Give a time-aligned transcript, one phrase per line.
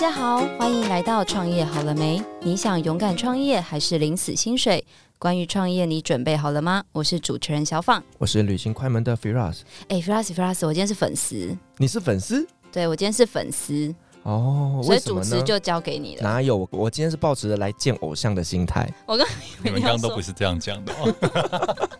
[0.00, 2.22] 大家好，欢迎来到创业好了没？
[2.40, 4.82] 你想勇敢创业还是领死薪水？
[5.18, 6.82] 关于创业，你准备好了吗？
[6.92, 9.58] 我是主持人小放，我是旅行快门的 Firas。
[9.88, 11.54] 哎，Firas，Firas，我今天是粉丝。
[11.76, 12.48] 你是粉丝？
[12.72, 13.94] 对，我今天是粉丝。
[14.22, 16.22] 哦，所以主持就交给你了。
[16.22, 16.66] 哪有？
[16.70, 18.90] 我今天是抱持着来见偶像的心态。
[19.04, 19.28] 我刚
[19.62, 21.14] 你们刚刚都不是这样讲的哦。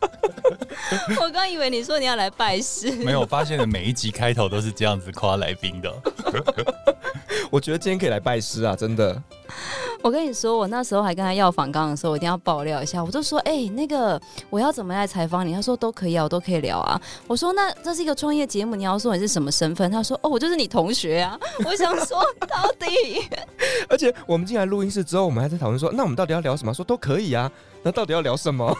[1.20, 6.89] 我刚以为你说你要来拜师，没有，我发现的每一集开头都是这样子夸来宾的。
[7.50, 9.20] 我觉得今天可以来拜师啊，真的。
[10.02, 13.02] 我跟你说，我那时候还跟他要访纲的时候，我一定要爆料一下。
[13.04, 15.52] 我就说，哎、欸，那个我要怎么来采访你？
[15.52, 17.00] 他说都可以啊，我都可以聊啊。
[17.26, 19.90] 我说那这是一个创业节目，你要说你是什么身份？
[19.90, 21.38] 他说哦，我就是你同学啊。
[21.66, 23.28] 我想说到底，
[23.90, 26.72] 而且我们进来录音室之后，我们还在讨论说，那我们到底要聊什么？
[26.72, 27.50] 说都可以啊，
[27.82, 28.74] 那到底要聊什么？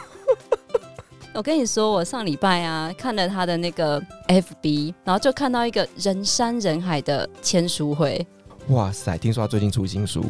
[1.33, 8.27] 我跟你说，我上礼拜啊看了他的那个 FB，然后就看到一个人山人海的签书会。
[8.69, 10.25] 哇塞，听说他最近出新书。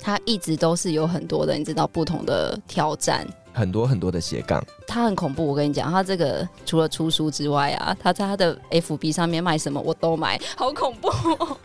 [0.00, 4.64] 他一直都是有很多的，你知道不同的挑战，很多很多的斜杠。
[4.86, 11.58] 他很恐怖，我跟你讲，他这个除了出书之外啊，他在他的 FB 上面卖什么我都买，好恐怖喔。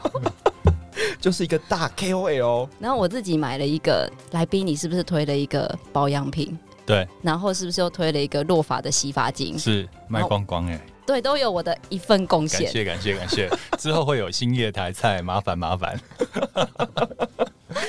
[1.21, 2.67] 就是一个大 KOL。
[2.79, 6.57] 然后我自己买了一个来宾，你是不是推了一个保养品？
[6.85, 9.57] 对，然后是不是又推了一个落法的洗发精？
[9.57, 12.61] 是卖光光哎，对，都有我的一份贡献。
[12.63, 15.99] 感谢感谢感谢， 之后会有新业台菜，麻烦麻烦。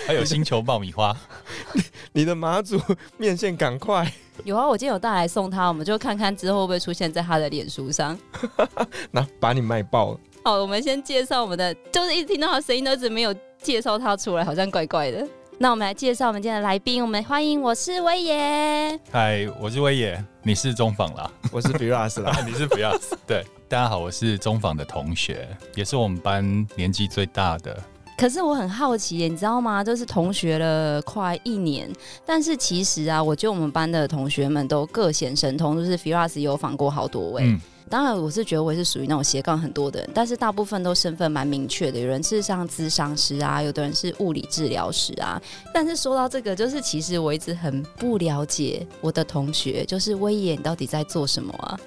[0.07, 1.17] 还有星球爆米花，
[2.13, 2.81] 你的马祖
[3.17, 4.11] 面线赶快
[4.45, 4.67] 有啊！
[4.69, 8.17] 我今天有带来送他，我们就看看之后会不会出现在他的脸书上。
[9.11, 10.21] 那把你卖爆了。
[10.45, 15.27] 好，我们先介绍我们的，就是一直听到他声音，都一直没有介绍他出来，好像怪怪的。
[15.63, 18.99] 那我们来介绍我们今天的来宾，我们欢迎，我是威爷。
[19.13, 23.13] 嗨，我是威爷，你是中访啦，我是 Firas 啦， 你是 Firas。
[23.29, 25.47] 对，大家好，我是中访的同学，
[25.77, 27.81] 也是我们班年纪最大的。
[28.19, 29.85] 可是我很好奇，你知道吗？
[29.85, 31.89] 就是同学了快一年，
[32.27, 37.45] 但是其实啊，我觉得我们班的同学们都各显神通，就是 Firas 有访过好多位。
[37.45, 37.61] 嗯
[37.93, 41.99] 当然，我是觉得我也是属于那种斜杠很多的人，但是大部分都身份蛮明确的。
[42.01, 45.39] 有人是像咨商师啊，有的人是物理治疗师啊。
[45.75, 51.79] 但是说到这个，就是其实我一直很不了解我的同学，就是威爷，你到底在做什么啊？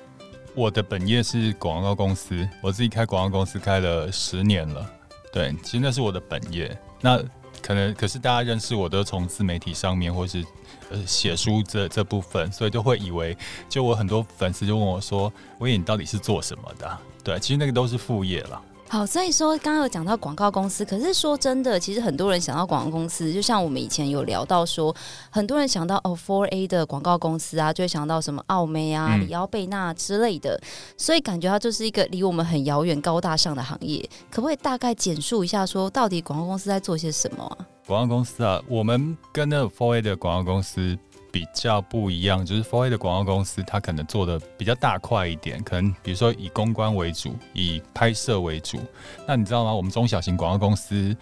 [0.54, 4.88] 我的本业是广告公司，我自己开广告公司开了十年了。
[5.34, 6.78] 对，其实那是我的本业。
[7.02, 7.20] 那
[7.64, 10.46] 可能可是大家认识我都从自媒体上面，或是
[10.90, 13.38] 呃写书这这部分，所以就会以为，
[13.68, 18.62] 就我很多粉丝就问我说：“威爷，你到底是做什么的？”对，其实那个都是副业了。
[18.88, 24.96] 好，所以说刚刚有讲到广告公司，可是说真的，其实很多人想到广告公司，就像我们以前有聊到说，
[25.32, 30.68] 很多人想到哦，Four A 的广告公司啊，就会想到什么奥美啊、里奥贝纳之类的，嗯，
[30.98, 34.08] 所以感觉它就是一个离我们很遥远、高大上的行业。
[34.30, 37.58] 可不可以大概简述一下，说到底广告公司在做些什么啊？
[37.88, 40.98] 广告公司啊，我们跟那个 Four A 的广告公司。
[41.32, 48.80] 比较不一样，就是 f o r A 的广告公司，它可能做的比较大块一点，可能比如说以公关为主，以拍摄为主。
[49.28, 49.74] 那你知道吗？
[49.74, 51.14] 我们中小型广告公司，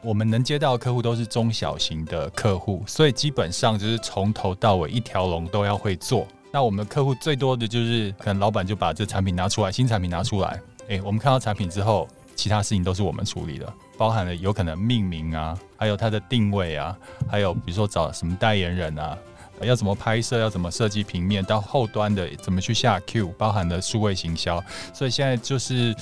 [0.00, 6.26] 我们能接到的客户都是中小型的客户，所以基本上就是从头到尾一条龙都要会做。
[6.50, 16.96] 那我们的客户最多的就是，可能老板就把这产品拿出来，新产品拿出来，诶，我们看到产品之后，其他事情都是我们处理的，包含了有可能命名啊，还有它的定位啊，
[17.30, 19.14] 还有比如说找什么代言人啊。
[19.60, 20.38] 要怎么拍摄？
[20.38, 21.44] 要怎么设计平面？
[21.44, 24.58] 到后端的怎么去下 Q，包含了数位行销。
[24.94, 25.94] 所以现在就是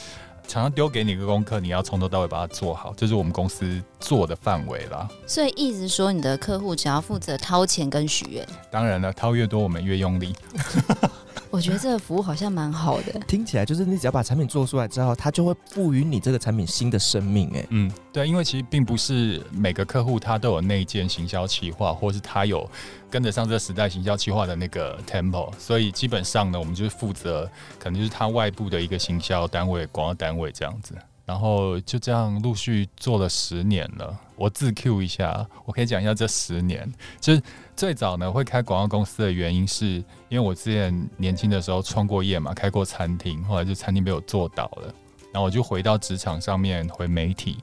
[0.46, 5.08] 常常丢给你一个功课，你要从头到尾把它做好，这是我们公司做的范围啦。
[5.26, 8.46] 所以意思说，你的客户只要负责掏钱跟许愿。
[8.70, 10.32] 当然了，掏越多，我们越用力。
[11.50, 17.50] 我觉得这个服务好像蛮好的， 听起来就是你只要把产品做出来之后，它就会赋予你这个产品新的生命。
[17.54, 22.68] 哎，嗯，对，因为其实并不是每个客户他都有内建行销企划，或是他有
[23.10, 30.94] 跟得上这个时代行销企划的那个 tempo，所以基本上呢，我们就是负责可能就是他外部的一个行销单位、广告单位这样子。
[31.28, 34.18] 然后就这样陆续做了十年了。
[34.34, 36.90] 我自 Q 一下，我可以讲一下这十年。
[37.20, 37.42] 就是
[37.76, 44.94] 最早呢会开广告公司的原因，是因为我之前年轻的时候创过业嘛，开过餐厅，后来就餐厅被我做倒了，
[45.30, 47.58] 然后我就回到职场上面回媒体。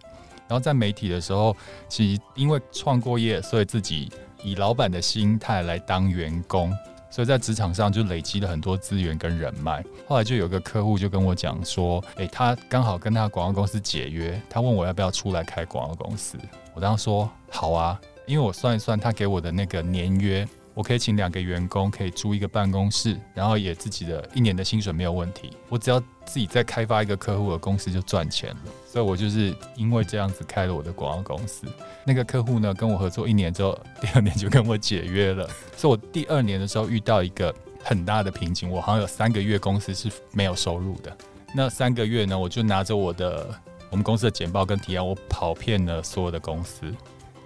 [0.47, 1.57] 然后在媒体的时候，
[1.89, 4.11] 其实因为创过业，所以自己
[4.43, 6.71] 以老板的心态来当员工。
[7.15, 9.81] 所以在职场上就累积了很多资源跟人脉。
[10.05, 16.37] 后来就有个客户就跟我讲说，诶、他刚好跟他广告公司解约，他问我要不要出来开广告公司。
[16.73, 20.45] 我当时说好啊，因为我算一算，他给我的那个年约
[20.75, 25.51] 我可以请两个员工，可以租一个办公室，然后也自己的一年的薪水没有问题。
[25.69, 28.57] 我只要自己再开发一个客户的公司就赚钱了。
[28.85, 31.65] 所以我就是因为这样子开了我的广告公司。
[32.03, 35.49] 那个客户呢，跟我合作一年之后，第二年就跟我解约了。
[35.77, 41.17] 所以我第二年的时候遇到一个很大的瓶颈，我好像有三个月公司是没有收入的。
[41.53, 43.47] 那三个月呢，我就拿着我的
[43.89, 46.93] 我们公司的简报跟提案，我跑遍了所有的公司。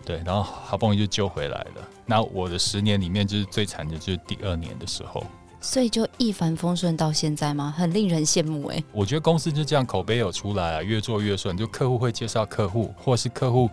[0.04, 1.88] 对，然后好不容易就救回来了。
[2.10, 5.24] 那我的十年里面，就是最惨的，就是第二年的时候。
[5.62, 7.72] 所以就一帆风顺到现在吗？
[7.78, 8.84] 很令人羡慕哎。
[8.92, 11.56] 我觉得公司就这样，口碑有出来啊，越做越顺。
[11.56, 13.70] 就客户会介绍客户，或是客户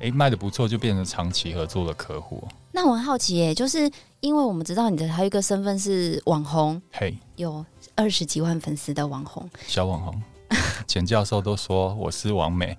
[0.00, 2.42] 哎卖的不错，就变成长期合作的客户。
[2.72, 3.90] 那我很好奇哎，就是
[4.20, 7.62] 因为我们知道你的还有一个身份是网红，嘿，有
[7.94, 10.22] 二十几万粉丝的网红，小网红。
[10.86, 12.76] 简教授都说我是王美，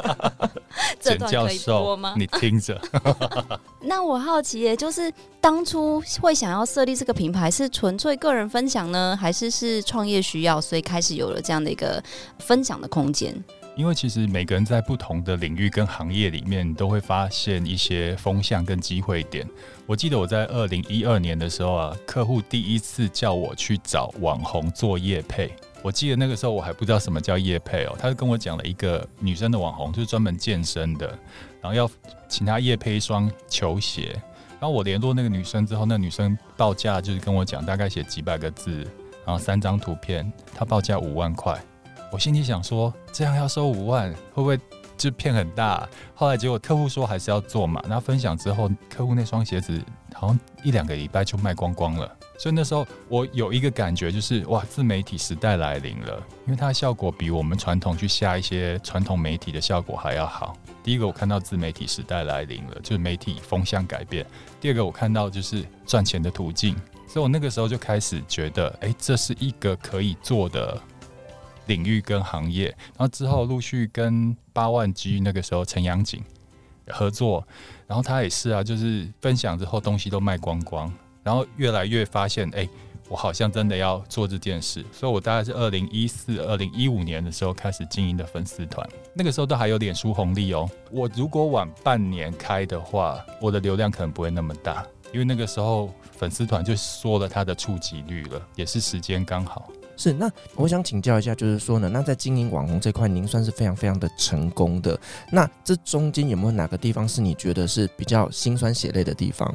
[1.00, 1.98] 简教授？
[2.16, 2.80] 你听着。
[3.80, 12.02] 那我好奇耶，就是当初会想要设立这个品牌，是纯粹个人分享呢，还是是创业需要，所以开始有了这样的一个
[12.38, 13.34] 分享的空间？
[13.74, 19.48] 因为其实每个人在不同的领域跟行业里面，都会发现一些风向跟机会点。
[19.86, 25.54] 我记得我在二零一二年的时候啊，客户第一次叫我去找网红做业配。
[25.82, 31.06] 我记得那个时候我还不知道什么叫业配哦，他就跟我讲了一个女生的网红，就是专门健身的，
[31.60, 31.88] 然后要
[32.28, 34.20] 请她业配一双球鞋。
[34.60, 38.82] 然后我联络那个女生之后，那女生报价就是跟我讲，大概写几百个字，
[39.24, 41.56] 然后三张图片，她报价五万块。
[42.10, 44.58] 我心里想说，这样要收五万，会不会
[44.96, 45.88] 就骗很大？
[46.12, 49.80] 后来结果客户说还是要做嘛，那分享之后，客户那双鞋子
[50.12, 52.17] 好像一两个礼拜就卖光光了。
[52.38, 60.56] 所以那时候我有一个感觉，就是哇，自媒体时代来临了，因为它的效果比我们传统去下一些传统媒体的效果还要好。
[60.84, 64.24] 第一个我看到自媒体时代来临了，就是媒体风向改变；
[64.60, 66.76] 第二个我看到就是赚钱的途径，
[67.08, 70.80] 所以我那个时候就开始觉得，哎，这是一个可以做的
[71.66, 72.68] 领域跟行业。
[72.68, 76.22] 然后之后陆续跟八万 G 那个时候陈阳景
[76.86, 77.46] 合作，
[77.88, 80.90] 然后他也是啊，就是分享之后东西都卖光光。
[81.28, 82.66] 然后越来越发现，哎，
[83.06, 90.66] 我好像真的要做这件事，所以我大概是二零一四、二零一五年的时候开始经营的粉丝团，那个时候都还有脸书红利哦。
[90.90, 94.82] 我如果晚半年开的话，我的流量可能不会那么大，
[95.12, 99.70] 因为那个时候粉丝团就说了它的触及率了，也是时间刚好。
[99.98, 104.98] 是，那我想请教一下，就是说呢，那在经营网红这块，您算是非常非常的成功的，
[105.30, 109.54] 那这中间有没有哪个地方是你觉得是比较心酸血泪的地方？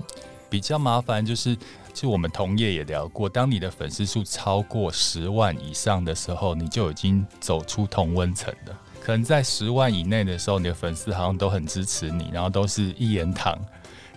[0.54, 8.80] 比较麻烦就是，其实我们同业也聊过，当你的粉丝数超过十万以上的时候，你就已经走出同温层了。
[9.02, 13.60] 可能在十万以内的时候，你的粉丝好像都很支持你，然后都是一言堂。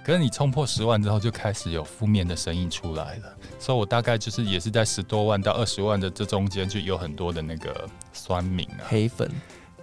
[0.05, 3.35] 可是你冲破十万之后，就开始有负面的声音出来了。
[3.59, 9.27] 所以我大概就是也是在十多万到二十万的这中间，就有很多的那个酸民啊，黑粉。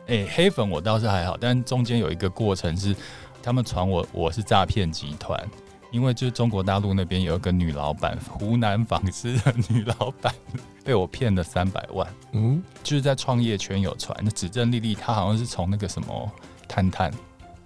[0.05, 2.95] 哎、欸，黑粉我倒是还好，但中间有一个过程是，
[3.41, 5.43] 他们传我我是诈骗集团。
[5.93, 10.33] 因为就是中国大陆那边有一个女老板，湖南纺织的女老板
[10.83, 12.05] 被我骗了三百万。
[12.31, 16.31] 嗯，就是在创业圈有传，那指证丽丽她好像是从那个什么
[16.67, 17.13] 探探，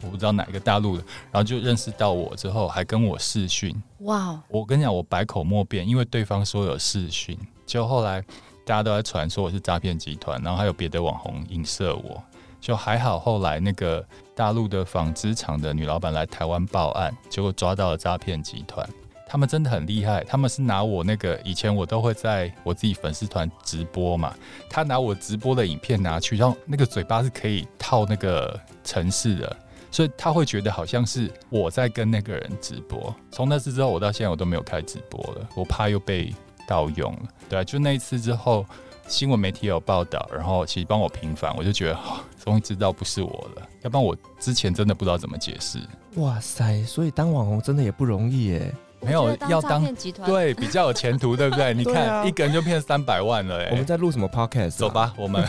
[0.01, 3.73] 我不知道哪一个大陆的，然后就认识到我之后，还跟我视讯。
[3.99, 4.37] 哇！
[4.49, 8.21] 我跟你讲，我百口莫辩，因为对方说有视讯，就后来
[8.65, 12.21] 大家都在传说我是诈骗集团，然后还有别的网红影射我。
[12.67, 14.05] 就还好，后来那个
[14.35, 18.85] 大陆的纺织厂的女老板来台湾报案，结果抓到了诈骗集团。
[19.25, 24.35] 他们真的很厉害，他们是拿我那个以前我都会在我自己粉丝团直播嘛，
[24.69, 29.55] 他拿我直播的影片拿去，然后那个嘴巴是可以套那个城市的，
[29.89, 33.15] 所以他会觉得好像是我在跟那个人直播。
[33.31, 36.35] 从那次之后，我到现在我都没有开直播了，我怕又被
[36.67, 37.19] 盗用了。
[37.47, 38.65] 对啊，就那一次之后。
[39.07, 41.97] 新闻媒体有报道，然后其实帮我平反，我就觉得
[42.43, 45.79] 终于知道不是我了，要不然我之前真的不知道怎么解释。
[46.15, 48.73] 哇塞，所以当网红真的也不容易耶。
[48.99, 49.85] 没有要当
[50.25, 51.71] 对比较有前途，对不对？
[51.75, 55.47] 你看、啊、一个人就骗三百万了，哎，我们在录什么 podcast？、啊、走吧，我们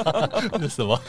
[0.60, 1.00] 是什么？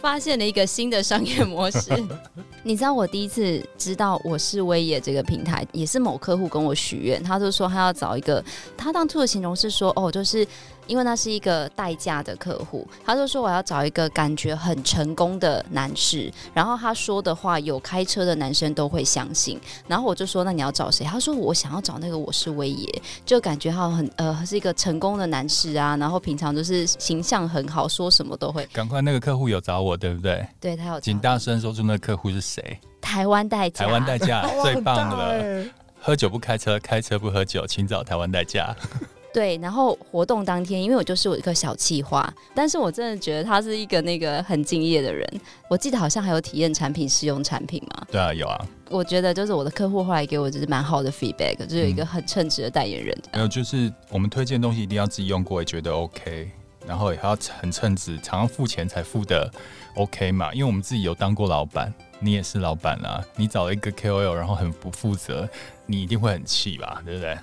[0.00, 1.90] 发现了一个新的商业模式。
[2.64, 8.42] 你知道我第一次知道我是威野这个平台，也是某客户跟我许愿，他就说他要找一个，
[8.74, 10.48] 他当初的形容是说，哦，就是。
[10.86, 19.60] 因为那是一个代驾的客户，他就说我要找一个感觉很成功的男士，然后他说的话有开车的男生都会相信。
[19.86, 21.04] 然后我就说那你要找谁？
[21.04, 28.66] 他说我想要找那个我是威爷，就感觉他很呃是一个成功的男士啊，然后平常就是形象很好，说什么都会。
[28.72, 30.46] 赶快那个客户有找我对不对？
[30.60, 32.78] 对他有，请大声说出那个客户是谁？
[33.00, 35.64] 台湾代驾，台湾代驾最棒了。
[36.00, 38.74] 喝酒不开车，开车不喝酒，请找台湾代驾。
[39.34, 45.28] 对，然后活动当天，因为我就是我一个小企划，但是我真的觉得他是一个那个很敬业的人。
[45.68, 48.06] 我记得好像还有体验产品、试用产品嘛。
[48.12, 48.64] 对啊，有啊。
[48.88, 53.18] 我觉得就是我的客户后来给我就是蛮好的 feedback，就是有一个很称职的代言人。
[53.32, 56.48] 没有，就是我们推荐东西一定要自己用过，也觉得 OK，
[56.86, 59.50] 然后也要很称职，常常付钱才付的
[59.96, 60.54] OK 嘛。
[60.54, 65.48] 因为我们自己有当过老板，你也是老板啊，你找了一个 KOL，然后很不负责，
[65.86, 67.36] 你一定会很气吧，对不对？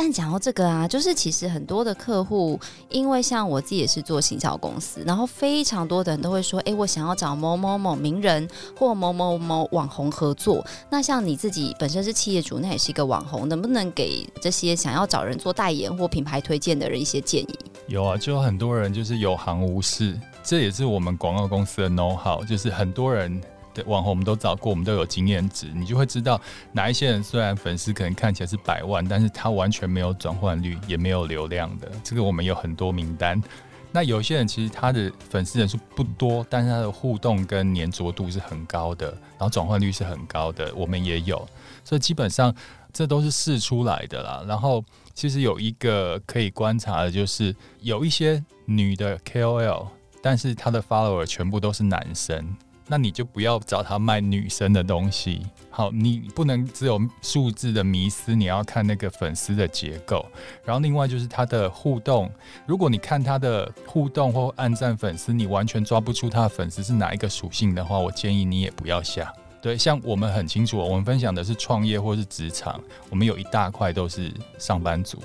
[0.00, 2.56] 但讲到这个啊，就是其实很多的客户，
[2.88, 10.64] 因为像我自己也是做行销公司，然后非常多的人都会说，哎，我想要找某某某名人或某某某网红合作。
[10.88, 17.58] 那像你自己本身是企业主，那也是一个网红，能不能给这些想要找人做代言或品牌推荐的人一些建议？
[17.88, 23.42] 有啊，就很多人就是有行无市，这也是我们广告公司的 know how，就是很多人。
[23.86, 26.40] 网红我们都找过，我们都有经验值，你就会知道
[26.72, 31.90] 哪一些人虽然粉丝可能看起来是百万，但是他完全没有转换率，也没有流量的。
[32.02, 33.42] 这个我们有很多名单。
[33.90, 41.48] 那有些人其实他的粉丝人数不多，但是他的互动跟粘着度是很高的，然后转换率是很高的，我们也有。
[41.84, 42.54] 所以基本上
[42.92, 44.44] 这都是试出来的啦。
[44.46, 49.86] 然后其实有一个可以观察的就是，有一些女的 KOL，
[50.22, 52.54] 但是她的 follower 全部都是男生。
[52.88, 55.42] 那你就不要找他卖女生的东西。
[55.68, 60.24] 好，你不能只有数字的迷思，你要看那个粉丝的结构。
[60.64, 62.28] 然后另外就是他的互动，
[62.66, 69.32] 如果你看他的互动或暗赞粉丝，你完全抓不出他的粉丝是哪一个属性的话，我建议你也不要下。
[69.60, 72.80] 对，像我们很清楚，我们分享的是创业或是职场，
[73.10, 75.22] 我们有一大块都是上班族，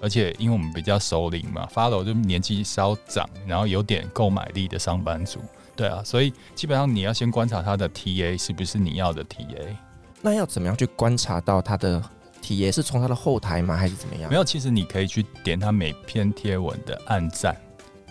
[0.00, 5.40] 而且因为我们比较熟龄嘛，follow 就年纪稍长，然后有点购买力的上班族。
[5.74, 9.76] 对啊，所以基本上你要先观察他的 TA 是不是你要的 TA。
[10.20, 12.00] 那要怎么样去观察到他的
[12.42, 12.70] TA？
[12.70, 13.76] 是从他的后台吗？
[13.76, 14.30] 还是怎么样？
[14.30, 17.56] 没有，其实你可以去点他每篇贴文的按赞，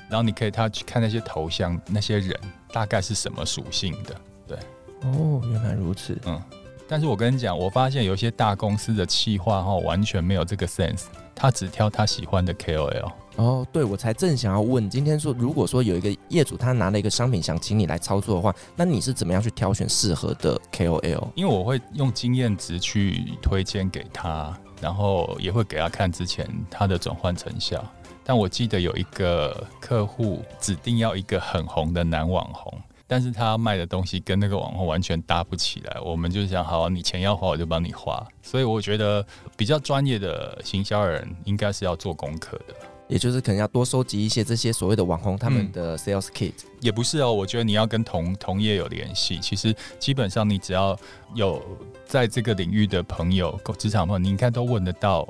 [0.10, 2.38] 然后你可以他去看那些头像，那些人
[2.74, 4.16] 大概是什么属性的。
[4.48, 4.58] 对，
[5.04, 6.20] 哦，原来如此。
[6.26, 6.42] 嗯，
[6.88, 11.04] 但是我跟你讲，我发现有一些大公司的企划哈，完全没有这个 sense，
[11.36, 13.12] 他只挑他喜欢的 KOL。
[13.38, 21.30] 哦，对，我才正想要问，今天说，如果说有一个业主他拿了一个商品想请你来操作的话，那你是怎么样去挑选适合的 KOL？
[21.36, 27.84] 因为我会用经验值去推荐给他，然后也会给他看之前他的转换成效。
[28.24, 32.72] 但我记得有一个客户指定要一个很红的男网红，
[33.08, 36.00] 但是他卖的东西跟那个网红完全搭不起来。
[36.02, 38.24] 我们就想，好，你钱要花我就帮你花。
[38.44, 39.26] 所以我觉得
[39.58, 42.76] 比较专业的行销人应该是要做功课的。
[43.12, 47.34] 也就是可能要多收集一些这些所谓的网红他们的 sales kit，嗯，也不是哦。
[47.34, 49.38] 我觉得你要跟同同业有联系。
[49.40, 50.98] 其实基本上你只要
[51.36, 51.62] 有
[52.06, 55.28] 在这个领域的朋友、职场朋友，你应该都问得到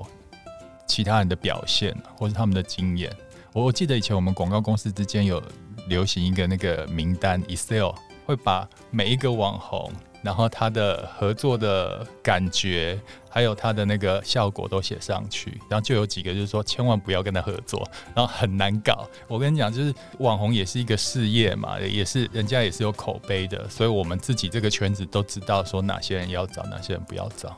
[0.86, 3.12] 其他人的表现或是他们的经验。
[3.52, 5.42] 我记得以前我们广告公司之间有
[5.88, 7.90] 流行一个那个名单 Excel，
[8.28, 9.92] 会把每一个网红。
[10.22, 13.00] 然后他的合作的感觉，
[13.30, 19.08] 还有他的那个效果都写上去，然后就有几个就是说千万不要跟他合作，然后很难搞。
[19.28, 27.58] 我跟你讲，就是网红也是一个事业嘛，也是人家也是有口碑的，所以我们自己这个圈子都知道说哪些人要找，哪些人不要找，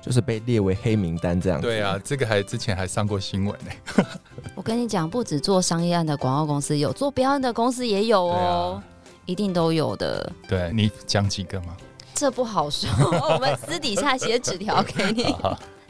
[0.00, 1.66] 就是被列为黑名单这样子。
[1.66, 4.04] 对啊，这个还之前还上过新闻呢。
[4.54, 8.84] 我跟你讲，不止做商业案的广告公司有，做标案的公司也有哦，啊、
[9.26, 10.30] 一定都有的。
[10.46, 11.76] 对，你讲几个吗？
[12.14, 12.88] 这不好说，
[13.28, 15.24] 我们私底下写纸条给你。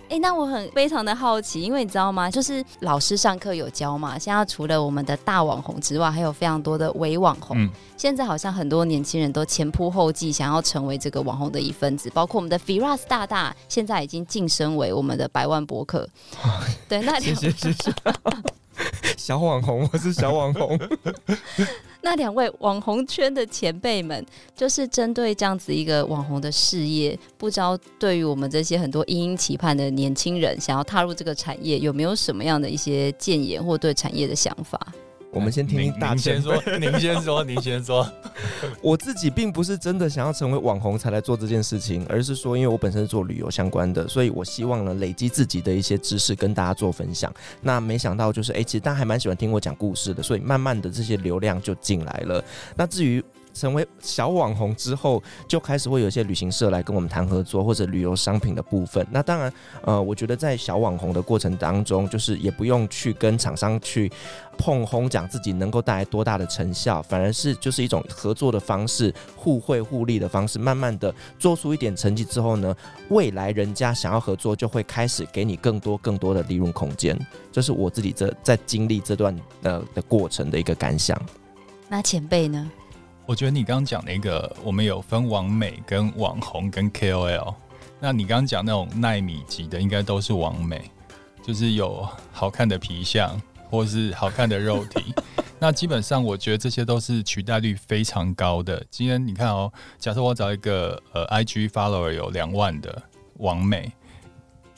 [0.07, 2.31] 哎、欸，那我很非常的好奇，因为你知道吗？
[2.31, 7.57] 就是老师上课有教嘛，现在除了我们的大网红之外，还有非常多的微网红。
[7.59, 16.07] 嗯、现在好像很多年轻人都前仆后继，想要成为这个网红的一份子，包括我们的 Firas 大大，现在已经晋升为我们的百万博客。
[16.87, 17.93] 对，那谢谢谢谢。
[19.16, 20.78] 小网红，我是小网红。
[22.02, 34.78] 那两位网红圈的前辈们，就是针对这样子一个网红的事业，不知道对于我们这些很多殷殷期盼的年轻人，想要踏入这个产业，有没有什么样的一些建言或对产业的想法？
[35.35, 38.09] 我们先听听大先说，您先说，您先说。
[38.81, 47.33] 我自己并不是真的想要成为网红才来做这件事情，而是说，因为我本身是做旅游相关的，所以我希望呢累积自己的一些知识跟大家做分享。
[47.61, 52.43] 那没想到就是，哎、欸，其实大家还蛮喜欢听我讲故事的，所以慢慢的这些流量就进来了。
[52.76, 53.23] 那至于
[53.54, 59.06] 成为小网红之后，就开始会有一些旅行社来跟我们谈合作，或者旅游商品的部分。
[59.11, 59.50] 那当然，
[59.84, 64.11] 呃，我觉得在小网红的过程当中，就是也不用去跟厂商去
[64.58, 72.75] 碰轰，讲自己能够带来多大的成效，反而是就是一种合作的方式，互惠互利的方式，慢慢的做出一点成绩之后呢，
[73.11, 77.16] 未来人家想要合作，就会开始给你更多更多的利润空间。
[77.52, 81.16] 这是我自己这在经历这段呃的过程的一个感想。
[81.88, 82.68] 那前辈呢？
[83.26, 87.54] 我觉得你刚刚讲那个，我们有分网美、跟网红、跟 KOL。
[87.99, 90.90] 那你刚刚讲那种奈米级的，应该都是网美，
[91.43, 93.40] 就是有好看的皮相
[93.71, 95.14] 或是好看的肉体。
[95.59, 98.85] 那基本上，我觉得这些都是取代率非常高的。
[98.90, 103.02] 今天你看哦，假设我找一个呃 IG follower 有两万的
[103.38, 103.90] 网美，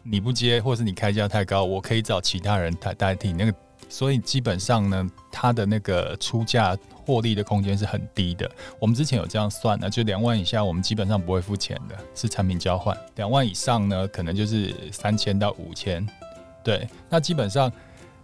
[0.05, 3.53] 你不接，或是你开价太高，我可以找其他人代代替那个。
[3.89, 6.77] 所以基本上呢，它的那个出价
[7.07, 8.51] 获利的空间是很低的。
[8.81, 12.97] 我们之前有这样算的，就两万以下，我们基本上不会付钱的，是产品交换。
[13.15, 16.05] 两万以上呢，可能就是三千到五千。
[16.65, 17.73] 对，那基本上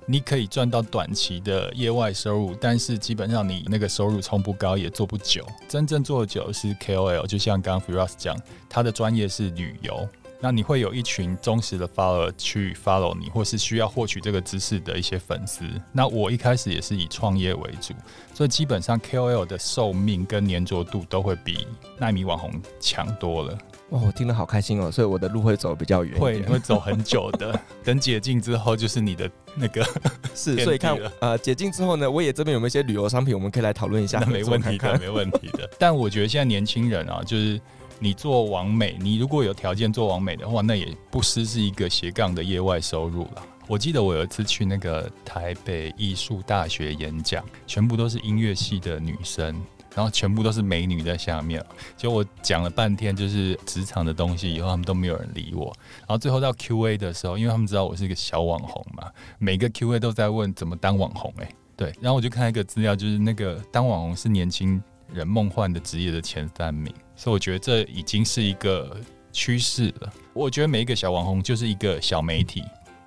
[0.05, 5.47] 你可以赚到短期的业外收入，但是基本上你那个收入冲不高，也做不久。
[5.69, 8.37] 真正做久是 KOL，就像刚刚 Firas 讲，
[8.69, 10.09] 他的专业是旅游。
[10.45, 15.65] 那你会有一群忠实的 follower 去 follow 你，或是需要获取这个知识的一些粉丝。
[15.93, 17.95] 那我一开始也是以创业为主，
[18.35, 23.57] 所以基本上 KOL 的寿命跟粘着度都会比奈米网红强多了。
[23.91, 24.91] 哇，我听得好开心哦！
[24.91, 27.57] 所以我的路会走比较远，会会走很久的。
[27.85, 29.87] 等解禁之后，就是你的那个
[30.35, 30.57] 是。
[30.65, 34.19] 所以看呃解禁之后呢，我也这边有没有一些旅游商品，我们可以来讨论一下。
[34.19, 35.71] 那没问题的， 没问题的。
[35.79, 37.61] 但我觉得现在年轻人啊，就是。
[38.02, 43.47] 你做网美，你如果有条件做网美的话，那也不失是一个斜杠的业外收入了。
[43.68, 49.54] 我记得我有一次去那个台北艺术大学演讲，全部都是音乐系的女生，
[49.94, 51.64] 然后全部都是美女在下面。
[51.97, 55.73] 就我讲了半天就是职场的东西，以后他们都没有人理我。
[56.00, 61.32] 然后最后到 Q&A 的时候，因为他们知道我是一个小网红嘛，每个 Q&A 都在问怎么当网红。
[61.38, 64.82] 哎，对，然后我就看一个资料，就是那个当网红是年轻
[65.12, 66.92] 人梦幻的职业的前三名。
[67.14, 68.97] 所以我觉得这已经是一个
[69.31, 70.12] 趋势了。
[70.33, 72.62] 我觉得每一个小网红就是一个小媒体。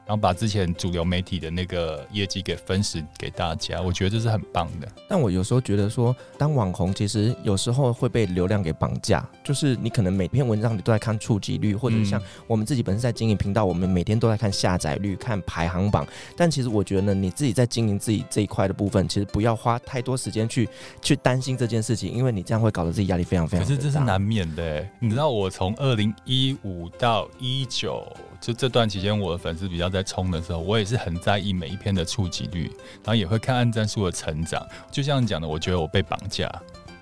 [0.06, 4.88] 然后把之前主流媒体的那个业绩给分食给大家，我觉得这是很棒的。
[5.10, 16.06] 但我有时候觉得说，当网红其实有时候会被流量给绑架，就是你可能每篇文章你都在看触及率，或者像我们自己本身在经营频道，我们每天都在看下载率、看排行榜。
[16.38, 20.70] 但其实我觉得呢，你自己在经营自己这一块的部分，其实不要花太多时间去
[21.02, 23.74] 去担心这件事情，因为你这样会搞得自己压力非常非常大。
[23.74, 28.06] 可是这是难免的，你知道我从二零一五到一九。
[28.42, 32.70] 就这段期间，我的粉丝比较在冲的时候，我也是很在意每一篇的触及率，
[33.04, 34.62] 然后也会看按赞数的成长。
[34.92, 36.52] 就像你讲的，我觉得我被绑架，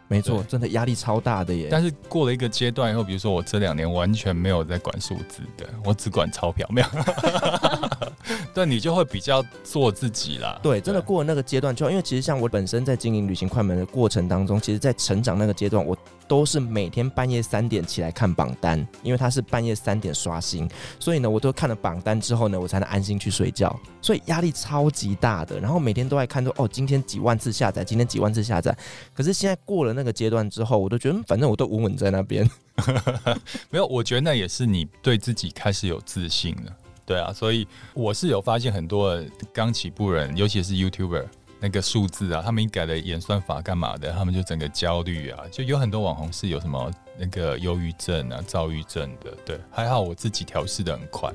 [0.07, 1.69] 没错，真的压力超大的耶。
[1.71, 6.87] 但是过了一个阶段以后，比如说我这两年完全没有在管数字的，我只管钞票，没有。
[8.53, 10.59] 对，你就会比较做自己啦。
[10.61, 25.59] 对，真的过了那个阶段，之后因为其实像我本身在经营旅行快门的过程当中，其实，在成长那个阶段，我都是每天半夜三点起来看榜单，因为它是半夜三点刷新，所以呢，我都看了榜单之后呢，我才能安心去睡觉，所以压力超级大的。
[25.59, 28.75] 然后每天都在看说，哦，今天几万次下载，今天几万次下载。
[29.13, 32.49] 可是现在过了那个阶段之后，我都觉得，反正我都稳稳在那边。
[33.69, 36.73] 没有，我觉得那也是你对自己开始有自信了。
[37.05, 39.21] 对啊，所以我是有发现很多
[39.53, 41.25] 刚起步人，尤其是 YouTuber
[41.59, 49.31] 那个数字啊，他们一改了演算法干嘛的，他们就整个焦虑啊，就有很多网红是有什么那个忧郁症啊、躁郁症的。
[49.45, 51.29] 对，还好我自己调试的很快，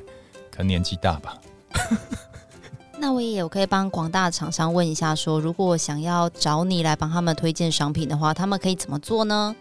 [0.50, 1.38] 可能年纪大吧。
[3.00, 9.54] 那我也有可以帮广大厂商问一下说，说如果想要找你来帮他们推荐商品的话，他们可以怎么做呢？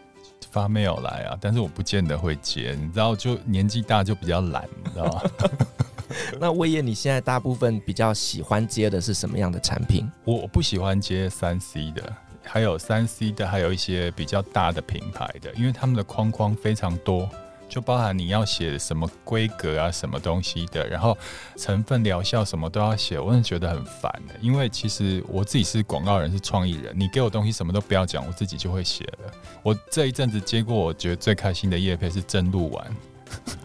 [0.50, 5.22] 发 mail 来啊，但是我不见得会接，你知道，就年纪大就比较懒，你知道吗？
[6.39, 10.10] 那魏燕，你现在大部分比较喜欢接的是什么样的产品？
[10.23, 17.30] 我不喜欢接三 C 的，还有三 C 的，还有一些比较大的品牌的，因为他们的框框非常多，
[17.69, 21.17] 就包含你要写什么规格啊，什么东西的，然后
[21.58, 24.34] 成分疗效什么都要写，我真的觉得很烦的。
[24.41, 29.32] 因为其实我自己是广告人，是创意人，你给我东西什么都不要讲，我自己就会写了。
[29.63, 32.95] 我这一阵子接过，我觉得最开心的业配是真露丸。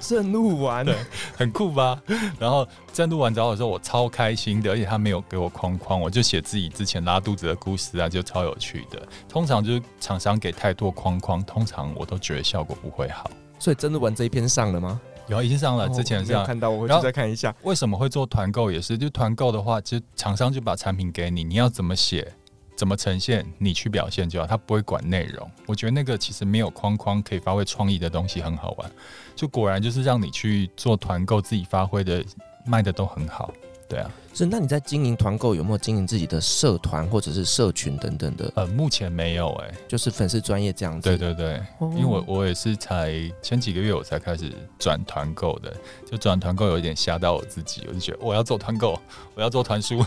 [0.00, 0.96] 正录完，对，
[1.36, 2.00] 很酷吧？
[2.38, 9.00] 然后正录完找我的时候，我超开心的，而且他没有给我框框，我就写自己之前拉肚子的故事啊，就超有趣的。
[9.28, 13.30] 通常就是厂商给太多框框，通常我都觉得效果不会好。
[13.58, 15.00] 所以正录完这一篇上了吗？
[15.28, 15.88] 有，已经上了。
[15.90, 17.54] 之前是、哦、看到，我回去再看一下。
[17.62, 18.72] 为什么会做团购？
[18.72, 22.32] 也是，就团购的话，其实厂商就把产品给你，你要怎么写？
[22.74, 25.48] 怎么呈现，你去表现就好，他不会管内容。
[25.66, 28.90] 我觉得那个其实没有框框可以发挥创意的东西很好玩，
[29.34, 32.24] 就果然就是让你去做团购，自己发挥的
[32.64, 33.52] 卖的都很好。
[33.88, 34.46] 对啊，是。
[34.46, 38.50] 那你在经营团购有没有经营自己的社团或者是社群等等的？
[38.56, 41.10] 呃，目前没有哎、欸，就是粉丝专业这样子。
[41.10, 45.76] 对对对，哦、因为我我也是才前几个月我才开始转团购的，
[46.10, 48.98] 就转团购有一点吓到我自己，我就觉得我要做团购，
[49.34, 50.02] 我要做团书。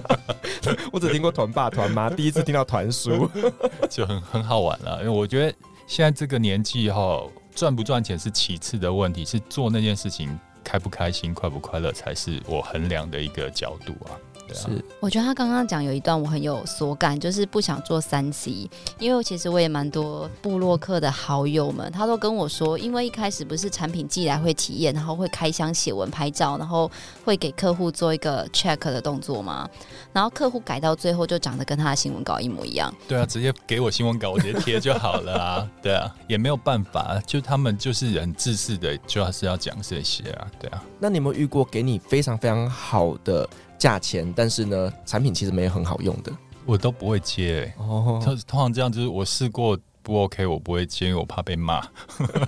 [0.92, 3.30] 我只听过团爸团妈， 第一次听到团书，
[3.88, 4.98] 就很很好玩了。
[4.98, 7.22] 因为我觉得现在这个年纪哈，
[7.56, 10.38] 赚不赚钱是其次的问题，是做那件事情。
[10.62, 14.18] 开不开心、快不快乐，才是我衡量的一个角度啊。
[14.46, 26.90] 对啊，是，我觉得他刚刚讲有一段我很有所感，就是不想做三 C，因为其实我也蛮多部落客的好友们，他都跟我说，因为一开始不是产品寄来会体验，然后会开箱、写文、拍照，然后
[27.24, 29.68] 会给客户做一个 check 的动作嘛，
[30.12, 32.92] 然后客户改到最后就长得跟他的新闻稿一模一样。
[33.08, 35.70] 对啊，直接给我新闻稿，我直接贴就好了啊。
[35.82, 40.46] 对啊，也没有办法，就他们就是很自私的，就要是要讲这些啊。
[40.58, 43.48] 对啊，那你有没有遇过给你非常非常好的？
[43.78, 46.32] 价钱，但是呢，产品其实没有很好用的，
[46.64, 47.74] 我都不会接、欸。
[47.78, 49.78] 哦，通通常这样，就是我试过。
[50.06, 51.82] 不 OK，我不会接，因为我怕被骂。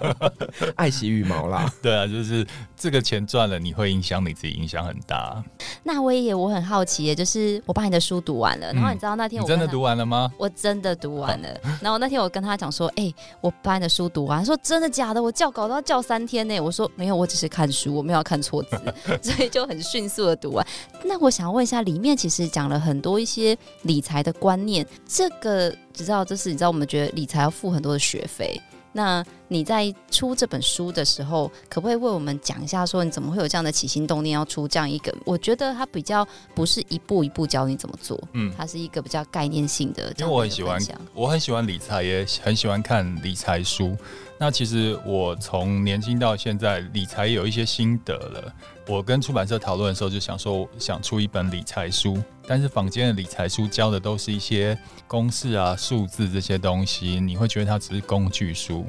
[0.79, 5.43] 爱惜羽毛啦， 对啊，就是这个钱赚了，你会影响你自己，影响很大。
[5.83, 10.33] 那我也我很好奇耶，就是我把你的书读完了，然后你知道那天我真的读完了吗？
[10.39, 11.49] 我真的读完了。
[11.83, 15.21] 然后那天我跟他讲说，哎、欸，我把你的书读完，他说真的假的？
[15.21, 16.61] 我校稿都要校三天呢。
[16.61, 18.79] 我说没有，我只是看书，我没有看错字，
[19.21, 20.65] 所以就很迅速的读完。
[21.03, 25.75] 那我想问一下，里面其实讲了很多一些理财的观念，这个。
[26.05, 28.61] 知道，这是你知道，我们觉得理财要付很多的学费。
[28.93, 35.15] 那你在出这本书的时候，可不可以为我们讲一下，说你怎么会有这样的起心动念要出这样一个？
[35.25, 40.13] 我觉得它比较不是一步一步教你怎么做，嗯，它是一个比较概念性的。
[40.19, 40.81] 因为我很喜欢，
[41.15, 43.97] 我很喜欢理财，也很喜欢看理财书。
[44.41, 48.53] 那其实我从年轻到现在，理财有一些心得了。
[48.87, 58.87] 我跟出版社讨论的时候，就想说想出一本理财书，但是坊间的理财书教的都是一些公式啊、数字这些东西，你会觉得它只是工具书。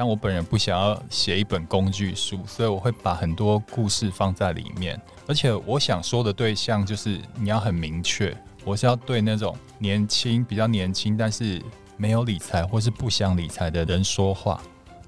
[0.00, 4.98] 但我本人不想要写一本工具书，所以我会把很多故事放在里面。
[5.26, 8.34] 而且我想说的对象就是你要很明确，
[8.64, 11.60] 我是要对那种年轻、比较年轻，但是
[11.98, 14.58] 没有理财或是不想理财的人说话。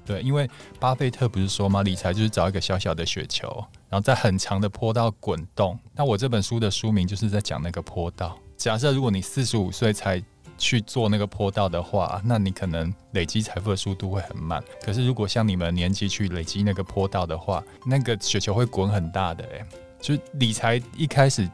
[0.05, 0.47] 对，因为
[0.79, 1.81] 巴菲特不是说吗？
[1.81, 3.47] 理财就是找一个小小的雪球，
[3.89, 5.75] 然后在很长的坡道滚动。
[5.95, 8.37] 那我这本书的书名就是在讲那个坡道。
[8.55, 10.23] 假设如果你四十五岁才
[10.63, 14.63] 去做那个坡道的话，那你可能累积财富的速度会很慢。
[14.81, 19.43] 可是如果像你们年纪去累积那个坡道的话，那个雪球会滚很大的。
[19.53, 19.65] 哎，
[19.99, 21.49] 就理财一开始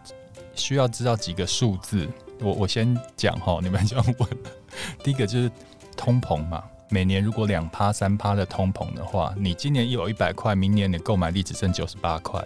[0.54, 2.08] 需要知道几个数字。
[2.40, 4.30] 我我先讲哈，你们就要问。
[5.04, 5.52] 第一个就是
[5.98, 6.64] 通膨嘛。
[6.92, 12.44] 每年如果两趴三趴的通膨的话，你今年有一百块，明年你购买力只剩九十八块，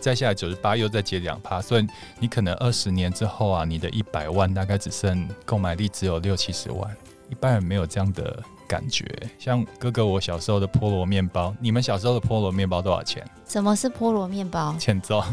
[0.00, 1.86] 再下来九十八又再减两趴，所以
[2.18, 6.96] 你可能二十年之后啊，你的一百万大概只剩购买力只有六七十万。
[7.28, 9.04] 一般人没有这样的感觉。
[9.36, 13.28] 像哥哥我小时候的菠萝面包，你们小时候的菠萝面包多少钱？
[13.48, 14.76] 什么是菠萝面包？
[14.78, 15.24] 欠揍，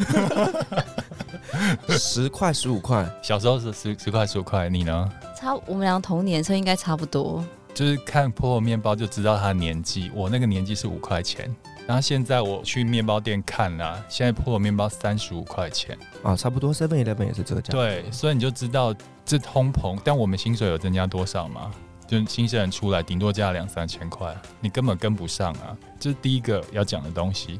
[1.89, 3.08] 十块十五块。
[3.21, 5.12] 小时候是十十块十五块，你呢？
[5.39, 7.45] 差我们俩同年，所以应该差不多。
[7.76, 11.54] 就是看菠萝面包就知道他的年纪，我那个年纪是五块钱，
[11.86, 17.72] 然后现在我去面包店看了，现在菠萝面包三十五块钱啊，差不多 Seven Eleven 也是这个价。
[17.72, 21.72] 对，所以你就知道这通膨，但我们薪水有增加多少吗？
[22.06, 25.76] 就新鲜人出来顶多加两三千块，你根本跟不上啊！
[26.00, 27.60] 这是第一个要讲的东西。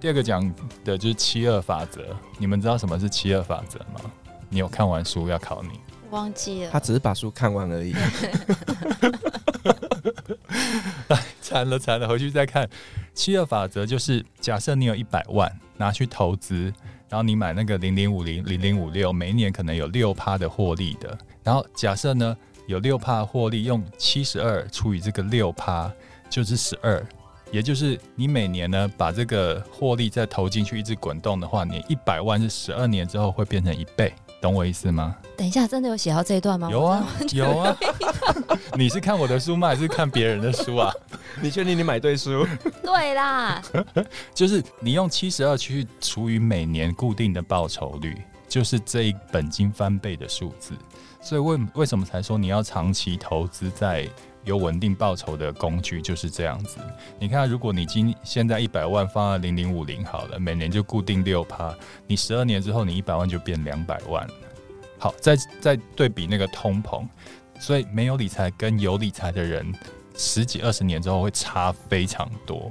[0.00, 4.00] 第二个讲的就是七二法则，你们知道什么是七二法则吗？
[4.48, 5.78] 你有看完书要考你？
[6.12, 7.94] 忘记了，他只是把书看完而已。
[11.08, 12.68] 哎，惨了惨了，回去再看。
[13.14, 16.72] 七二法则就是，假设你有一百万拿去投资，
[17.08, 21.16] 然后你买那个零零五零零零五六，每一年可能有六趴的获利的。
[21.42, 25.90] 然后假设呢，有六趴获利，用七十二除以这个六趴，
[26.28, 27.04] 就是十二。
[27.50, 34.12] 也就是你每年呢，把这个获利再投进去，一直滚动的话，你一百万是十二年之后会变成一倍。
[34.42, 35.16] 懂我意思吗？
[35.36, 36.68] 等一下，真的有写到这一段吗？
[36.68, 37.76] 有啊，有啊。
[38.76, 39.68] 你是看我的书吗？
[39.68, 40.92] 还是看别人的书啊？
[41.40, 42.44] 你确定你买对书？
[42.82, 43.62] 对啦，
[44.34, 50.74] 就是你用七十二去除以每年固定的报酬率，就是这一本金翻倍的数字。
[51.20, 54.08] 所以为为什么才说你要长期投资在
[54.44, 56.78] 有稳定报酬的工具，就是这样子。
[57.18, 61.74] 你看，如果你今现在一百万放在零零五零好了，每年就固定六趴，
[62.06, 64.26] 你十二年之后，你一百万就变两百万。
[64.98, 67.06] 好，再再对比那个通膨，
[67.60, 69.72] 所以没有理财跟有理财的人，
[70.16, 72.70] 十几二十年之后会差非常多。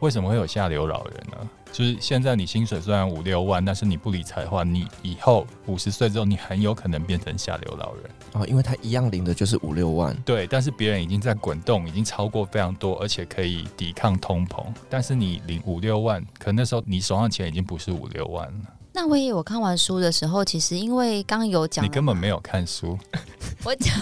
[0.00, 1.50] 为什么会有下流老人呢？
[1.72, 10.16] 就是现在你薪水虽然五六万，但是你不理财的话，你以后五十岁之后，你很有可能变成下流老人哦，因为他一样领的就是五六万。
[10.24, 14.64] 对，但是别人已经在滚动，已经超过非常多，而且可以抵抗通膨。
[14.88, 18.74] 但是你领五六万，可那时候你手上钱已经不是五六万了。
[18.92, 22.98] 那我也我看完书的时候，其实因为刚刚有讲，你根本没有看书。
[23.62, 23.94] 我讲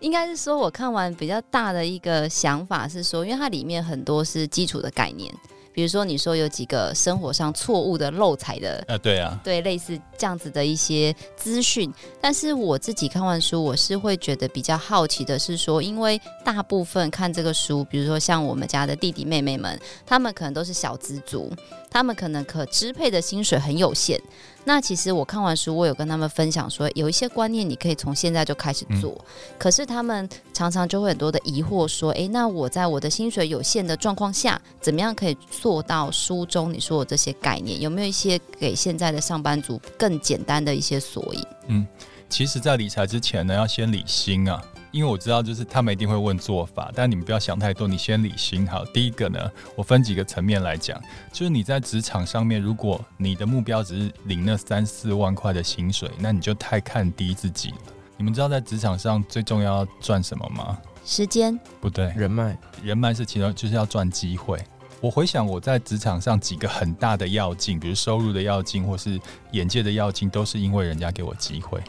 [0.00, 5.32] 应该是说，我看完比较大的一个想法是说，因为它里面很多是基础的概念。
[5.72, 11.92] 比如说，你说有几个生活上错误的漏财的，啊，对啊，对，类似这样子的一些资讯。
[12.20, 21.50] 但是我自己看完书，我是会觉得比较好奇的是说，因为大部分看这个书，比如说像我们家的弟弟妹妹们，他们可能都是小资族，
[21.90, 24.20] 他们可能可支配的薪水很有限。
[24.64, 29.10] 那其实我看完书，我有跟他们分享说，有一些观念你可以从现在就开始做。
[29.12, 29.24] 嗯、
[29.58, 37.80] 可是他们常常就会很多的疑惑，说：“诶，那我在我的薪水有限的状况下，怎么样可以做到书中你说的这些概念？
[37.80, 41.86] 有没有一些给现在的上班族更简单的一些索引？”嗯，
[42.28, 44.62] 其实，在理财之前呢，要先理心啊。
[44.92, 48.84] 因为我知道，就是他们一定会问做法，但你们不要想太多，你先理心好。
[48.84, 51.00] 第一个呢，我分几个层面来讲，
[51.32, 57.76] 就是你在职场上面，如果你的目标只是领那三四万块的薪水，那你就太看低自己了。
[58.18, 60.78] 你们知道在职场上最重要要赚什么吗？
[61.04, 61.58] 时间？
[61.80, 62.56] 不对，人脉。
[62.82, 64.62] 人脉是其中，就是要赚机会。
[65.00, 69.18] 我回想我在职场上几个很大的要进，比如收入的要进，或是
[69.50, 71.80] 眼界的要进，都是因为人家给我机会。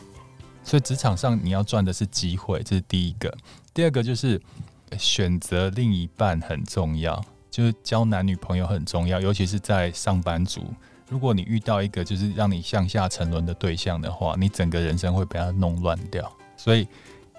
[0.63, 3.35] 所以职场上你要赚的是机会，这是第一个。
[3.73, 4.41] 第二个就是
[4.97, 10.63] 选择另一半很重要，就是交男女朋友很重要，尤其是在上班族。
[11.09, 16.31] 如果你遇到一个就是让你向下沉沦的对象的话，你整个人生会被他弄乱掉。
[16.55, 16.87] 所以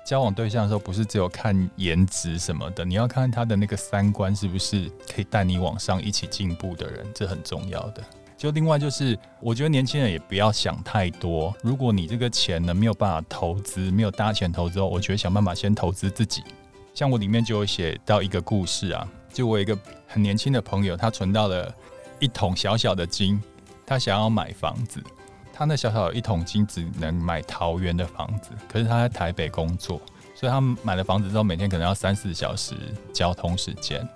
[0.07, 8.05] 交往对象的时候，不是只有看颜值什么的，你要看他的那个三观是不是可以带你往上一起进步的人，这很重要的。
[8.45, 11.57] 就另外就是，我觉得年轻人也不要想太多。
[11.63, 16.45] 如果你这个钱呢没有办法投资，没有大钱投资后，我觉得想办法先投资自己。
[16.93, 19.75] 像我里面就有写到一个故事啊，就我有一个
[20.07, 21.75] 很年轻的朋友，他存到了
[22.19, 23.43] 一桶小小的金，
[23.87, 25.03] 他想要买房子。
[25.51, 29.99] 他那小小的一桶金只能买桃园的房子，可是他在台北工作，
[30.35, 32.75] 所以他买了房子之后，每天可能要三四小时
[33.11, 34.07] 交通时间。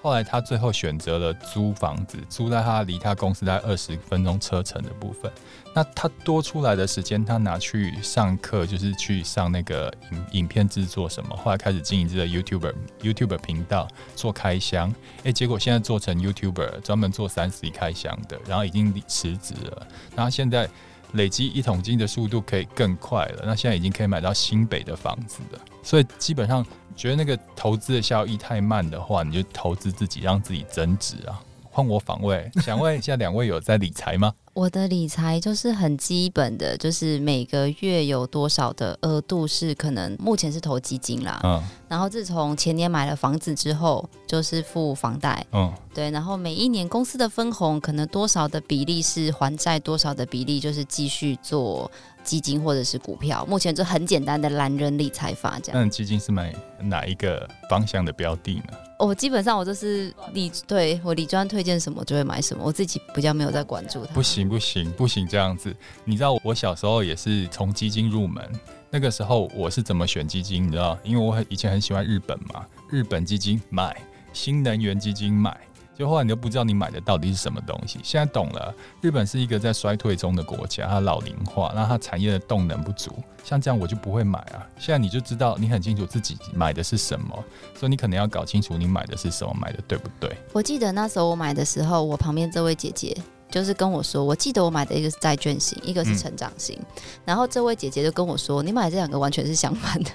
[0.00, 5.30] 后来他最后选择了租房子，租在他离他公司在二十分钟车程的部分。
[5.74, 11.36] 那他多出来的时间，他拿去上课，就是去上那个影影片制作什么。
[11.36, 14.92] 后来开始经营这个 youtuberyoutube 频道，做开箱。
[15.24, 19.86] 诶，结果现在做成 YouTuber，专门做三 C 开箱的，然后已经辞职了。
[20.16, 20.68] 然后现在
[21.12, 23.42] 累积一桶金的速度可以更快了。
[23.44, 25.60] 那现在已经可以买到新北的房子了。
[25.88, 26.62] 所以基本上。
[26.98, 31.40] 觉得那个投资的效益太慢的话，你就投资自己，让自己增值啊。
[31.70, 34.34] 换我访问，想问一下两位有在理财吗？
[34.52, 41.40] 我的理财就是很基本的，就是每个月有多少的额度是可能目前是投基金啦。
[41.44, 41.62] 嗯。
[41.86, 45.46] 然后自从前年买了房子之后，就是付房贷。
[45.52, 45.72] 嗯。
[45.94, 51.88] 对，然后每一年公司的分红可能多少的比例是还债，多少的比例就是继续做
[52.28, 53.42] 基金或者是股票。
[53.48, 55.82] 目前就很简单的懒人理财法这样。
[55.82, 58.76] 那基金是买哪一个方向的标的呢？
[58.98, 64.12] 我基本上我就是理对我理专推荐什么就会买什么，我自己比较没有在关注它。
[64.12, 68.44] 不行不行不行这样子，你知道我小时候也是从基金入门，
[68.90, 70.66] 那个时候我是怎么选基金？
[70.66, 73.96] 你知道，因为我很以前很喜欢日本嘛，日本基金买，
[74.32, 75.58] 新能源基金买。
[75.98, 78.72] 就后来你都不知道你买的到底是什么东西，现在懂了。
[79.00, 83.10] 日本是一个在衰退中的国家，它老龄化，那它产业的动能不足，
[83.42, 84.64] 像这样我就不会买啊。
[84.78, 90.30] 现在你就知道，你很清楚自己买的是什么，所以你可能要搞清楚你买的是什么，买的对不对？
[90.52, 93.16] 我记得那时候我买的时候，我旁边这位姐姐
[93.50, 100.10] 就是跟我说，我记得我买的一个是债券型，一个是成长型，嗯、然后这位姐姐就跟我说，你买这两个完全是相反的。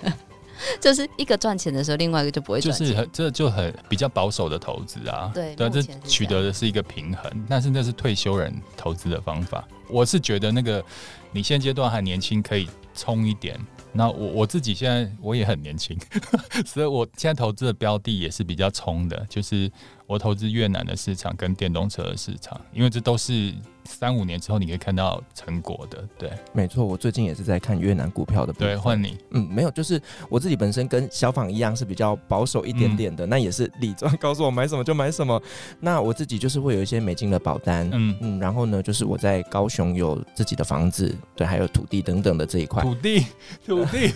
[0.80, 2.88] 就是一个赚钱的时候，另外一个就不会赚钱。
[2.88, 5.32] 就是很这就很比较保守的投资啊。
[5.34, 9.68] 对，对，这取得的是一个平衡，但是那是退休人投资的方法。
[9.90, 10.84] 我是觉得那个
[11.32, 13.60] 你现阶段还年轻，可以冲一点。
[13.92, 15.98] 那我我自己现在我也很年轻，
[16.66, 19.72] 所以我现在投资的标的也是比较冲的，就是。
[20.14, 23.54] 我投资越南的市场跟电动车的市场，因为这都是。
[23.86, 26.86] 三五年之后你可以看到成果的，对，没错。
[26.86, 28.54] 我最近也是在看越南股票的。
[28.54, 29.18] 对，换你。
[29.32, 35.38] 嗯，没有，就是我自己本身跟小访一样是比较保守一点点的，嗯、那也是李庄告诉我买什么就买什么。
[35.82, 42.82] 那我自己就是会有一些美金的保单，嗯嗯，然后呢，就是我在高雄有自己的房子，对，还有土地等等的这一块。
[42.82, 43.26] 土地，
[43.66, 44.14] 土地，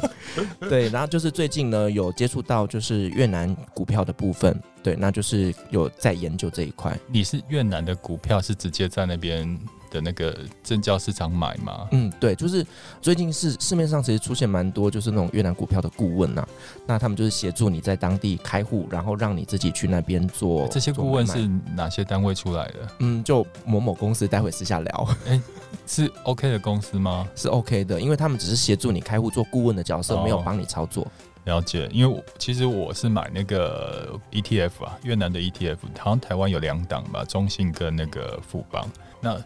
[0.66, 0.88] 对。
[0.88, 4.58] 然后就是最近呢，有接触到就是越南股票的部分。
[4.84, 6.96] 对，那就是有在研究这一块。
[7.08, 9.58] 你是越南的股票是直接在那边
[9.90, 11.88] 的那个证交市场买吗？
[11.92, 12.64] 嗯，对，就是
[13.00, 16.48] 最近是市面上其实出现蛮多，就是那种越南股票的顾问呐、啊。
[16.86, 20.68] 那他们就是协助你在当地开户，然后让你自己去那边做。
[20.68, 22.88] 这些顾问是哪些单位出来的？
[22.98, 25.08] 嗯，就某某公司，待会私下聊。
[25.26, 25.40] 哎，
[25.86, 27.26] 是 OK 的公司吗？
[27.34, 31.10] 是 OK 的，因为他们只是协助你开户做顾问的角色，哦、没有帮你操作。
[31.44, 38.86] 了解，因为其实我是买那个 ETF 啊，越南的 ETF，好像台湾有两档吧，中信跟那个富邦。
[39.20, 39.38] 那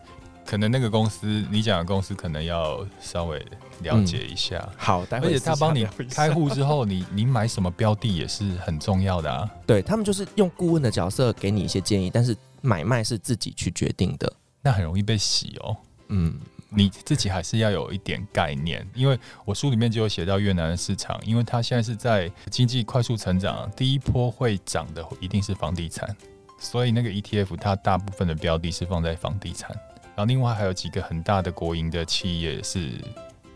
[0.47, 3.45] 可能那个公司，你讲的公司可能要稍微
[3.83, 4.59] 了解一下。
[4.59, 9.51] 嗯、好，待会而且他帮你开户之后，你你买什么标的也是很重要的啊。
[9.67, 14.33] 对，他们就是用顾问的角色给你一些建议，但是买卖是自己去决定的。
[14.63, 15.77] 那很容易被洗哦。
[16.09, 16.39] 嗯。
[16.71, 26.15] 你自己还是要有一点概念，因为我书里面就有写到越南的市场，因为它现在是在经济快速成长，第一波会涨的一定是房地产，
[26.59, 29.71] 所以那个 ETF 它大部分的标的是放在房地产，
[30.15, 32.91] 然后另外还有几个很大的国营的企业是，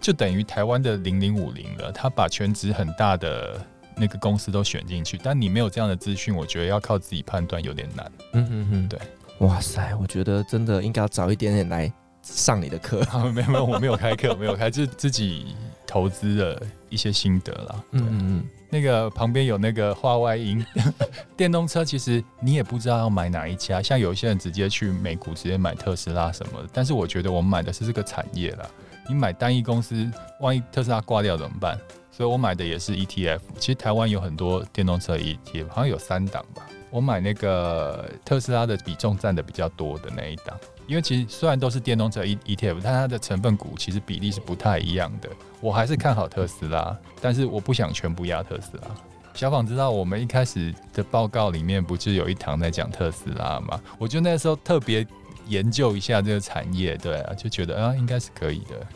[0.01, 3.61] 就等于台湾的零零五零了，它把全职很大的
[3.95, 8.11] 那个公司都选进去，但你没有这样的资讯，我觉得要靠自己判断有点难。
[8.33, 8.99] 嗯嗯嗯，对，
[9.41, 11.93] 哇塞，我觉得真的应该要早一点点来。
[12.23, 13.01] 上你的课？
[13.11, 15.55] 啊，没有没有，我没有开课，没有开，就自己
[15.87, 17.85] 投资的一些心得啦。
[17.91, 20.65] 对，嗯嗯，那个旁边有那个话外音，
[21.37, 28.67] 电动车其实你也不知道要买哪一家，像有些人直接去美股直接买特斯拉什么的，但是我觉得我们买的是这个产业啦。
[29.09, 30.09] 你买单一公司，
[30.41, 31.77] 万一特斯拉挂掉怎么办？
[32.13, 33.41] 所以我买的也是 ETF。
[33.59, 36.63] 其实台湾有很多电动车 ETF，好像有三档吧。
[36.93, 40.57] 我买那个特斯拉的比重占的比较多的那一档。
[40.87, 45.29] 因为其实虽然都是电动车 E ETF，但它的成分股其实比例是不太一样的。
[45.61, 48.89] 我还是看好特斯拉，但是我不想全部压特斯拉。
[49.33, 53.81] 小访知道我们一开始的报告里面不是有一堂在讲特斯拉吗？
[53.99, 55.07] 我就那时候特别
[55.47, 58.87] 研究一下这个产业，对啊，就觉得啊应该是可以的。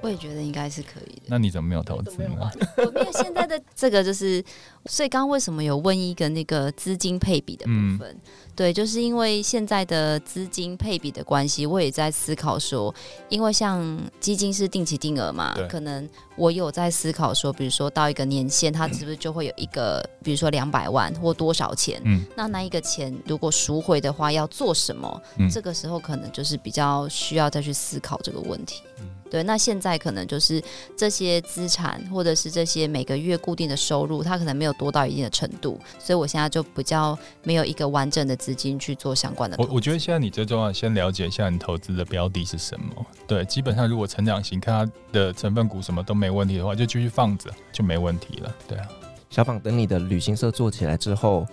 [0.00, 1.22] 对，我也觉得应该是可以的。
[1.26, 2.50] 那你怎么没有投资呢？
[2.78, 4.42] 我没有现在的这个就是，
[4.86, 8.10] 所以刚刚为什么有问一个那个资金配比的部分？
[8.10, 8.20] 嗯
[8.60, 12.94] 对，就是因为现在的资金配比的关系，我也在思考说，
[13.30, 22.02] 因为像基金是定期定额嘛，可能我有在思考说，比如说到一个年限，它是不是就会有一个，比如说两百万或多少钱？
[22.04, 25.22] 嗯，那那一个钱如果赎回的话，要做什么？
[25.38, 28.82] 嗯，这个时候可能就是比较需要再去思考这个问题。
[28.98, 29.06] 嗯。
[29.30, 30.60] 对，那现在可能就是
[30.96, 39.56] 这些资产，或者是这些每个月固定的收入，它可能没有多到一定的程度，所以我现在就比较没有一个完整的资金去做相关的。
[39.58, 42.86] 我我觉得现在你最重要先了解一下你投资的标的是什么。
[43.26, 48.54] 对，基本上如果成长型，看它的成分股什么都没问题的话，就继续放着就没问题了。
[48.68, 48.88] 对啊，
[49.30, 51.46] 小访，等你的旅行社做起来之后，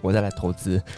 [0.00, 0.82] 我再来投资。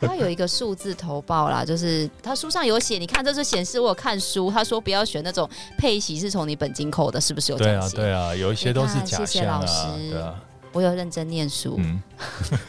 [0.00, 7.96] 他有一个数字投报啦，就是他书上有写，你看这是显示我有看书，他说不要选那种配息是从你本金扣的，是不是有这样写？
[7.96, 9.26] 对啊，对啊，有一些都是假象啊。
[9.26, 10.40] 谢谢老师，对啊，
[10.72, 12.02] 我有认真念书，嗯、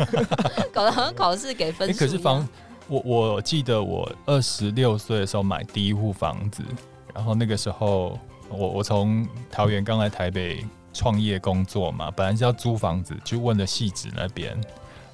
[0.73, 2.05] 搞得好像考试给分数、欸。
[2.05, 2.47] 可是房，
[2.87, 6.63] 我我记得我二十六岁的时候买第一户房子，
[7.13, 8.17] 然后那个时候
[8.49, 14.59] 我我从桃园刚来台北创业工作嘛，本来是要租房子，去问了戏子那边。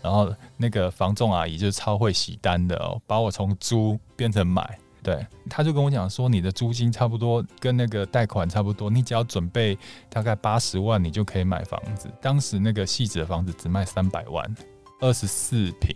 [0.01, 9.77] 然后那个房仲阿姨就是超会洗单的哦，把我从租变成买，对，他就跟我讲说，你的租金差不多跟那个贷款差不多，你只要准备
[10.09, 12.09] 大概八十万，你就可以买房子。
[12.19, 14.43] 当时那个戏子的房子只卖三百万，
[14.99, 15.95] 二十四平，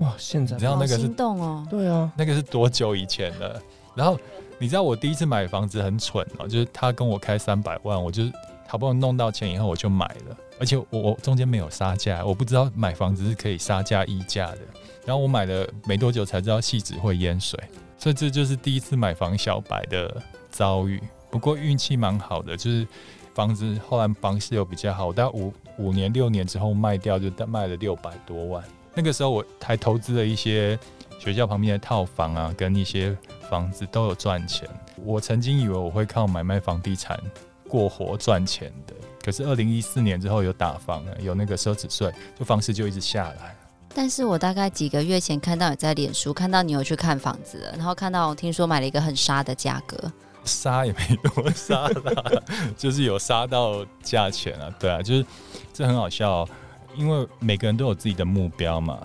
[0.00, 0.12] 哇！
[0.18, 3.62] 现在你知道那个是动哦，对啊，那个是多久以前了？
[3.94, 4.18] 然后
[4.58, 8.24] 你知道我第一次买房子很蠢哦，就是他跟我开三百万，我就
[8.66, 10.36] 好不容易弄到钱以后我就买了。
[10.58, 14.58] 而且我我中间没有杀价，我不知道买房子是可以杀价议价的。
[15.06, 17.56] 然后我买了没多久才知道戏子会淹水，
[17.98, 21.02] 所以这就是第一次买房小白的遭遇。
[21.30, 22.86] 不过运气蛮好的，就是
[23.34, 28.64] 房子后来房市又比较好，到五五年六年之后卖掉就卖了六百多万。
[28.94, 30.78] 那个时候我还投资了一些
[31.18, 33.14] 学校旁边的套房啊，跟一些
[33.50, 34.68] 房子都有赚钱。
[35.04, 37.20] 我曾经以为我会靠买卖房地产
[37.68, 38.94] 过活赚钱的。
[39.22, 43.54] 可是二零一四年之后有打房了，有那个奢侈税，就房市就一直下来。
[44.00, 49.98] 但是我大概几个月前看到你在脸书，看到你有去看房子了，然后看到我听说买了一个很杀的价格，
[50.44, 52.42] 杀也没多杀啦，
[52.76, 55.26] 就是有杀到价钱啊，对啊，就是
[55.72, 56.48] 这很好笑喔，
[56.94, 59.00] 因为每个人都有自己的目标嘛。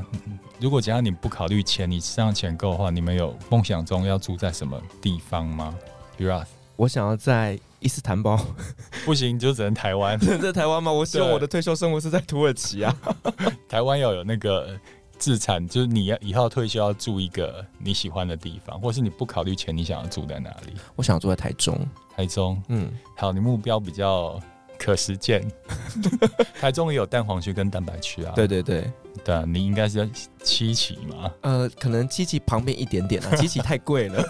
[0.59, 5.73] 如果假如你不考虑钱，你身上钱够的话，你们有梦想中要住在什么地方吗？
[6.15, 8.39] 比如啊，我想要在伊斯坦堡，
[9.05, 10.91] 不行就只能台湾， 在台湾吗？
[10.91, 12.95] 我希望我的退休生活是在土耳其啊。
[13.67, 14.79] 台湾要有那个
[15.19, 20.73] 自产，就是你要以后退休要住一个你喜欢的地方，或是你不考虑钱，你想要住在哪里？
[20.95, 21.77] 我想要住在台中。
[22.15, 24.39] 台中，嗯，好，你目标比较
[24.83, 25.43] 可实践。
[26.59, 28.33] 台中也有蛋黄区跟蛋白区啊。
[28.35, 28.91] 对对对。
[29.23, 30.11] 对啊，你应该是在
[30.41, 31.31] 七期嘛？
[31.41, 34.25] 呃，可能七期旁边一点点啊，七期太贵了。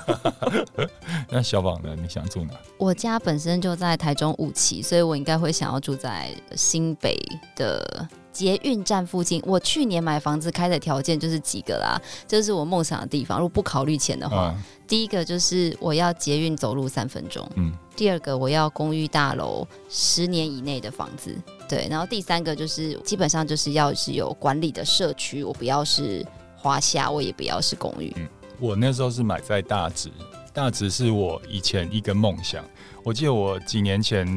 [1.32, 1.96] 那小宝呢？
[2.00, 2.52] 你想住哪？
[2.78, 7.18] 我家本身就在台中五期，所以我应该会想要住在新北
[7.56, 9.42] 的捷运站附近。
[9.46, 13.38] 我去年买房子开的条件就是几个啦，这、就是我梦想的地方。
[13.38, 17.48] 如果不考虑钱的话，嗯、第一个就是我要捷运走路三分钟。
[17.56, 17.72] 嗯。
[17.96, 21.38] 第二个我要公寓大楼十年以内的房子。
[21.70, 26.26] 对，然后第三个就是基本上就是要是有管理的社区，我不要是
[26.58, 28.12] 华夏，我也不要是公寓。
[28.18, 28.28] 嗯，
[28.60, 30.10] 我那时候是买在大直，
[30.52, 32.66] 大直是我以前一个梦想。
[33.04, 34.28] 我记得我几年前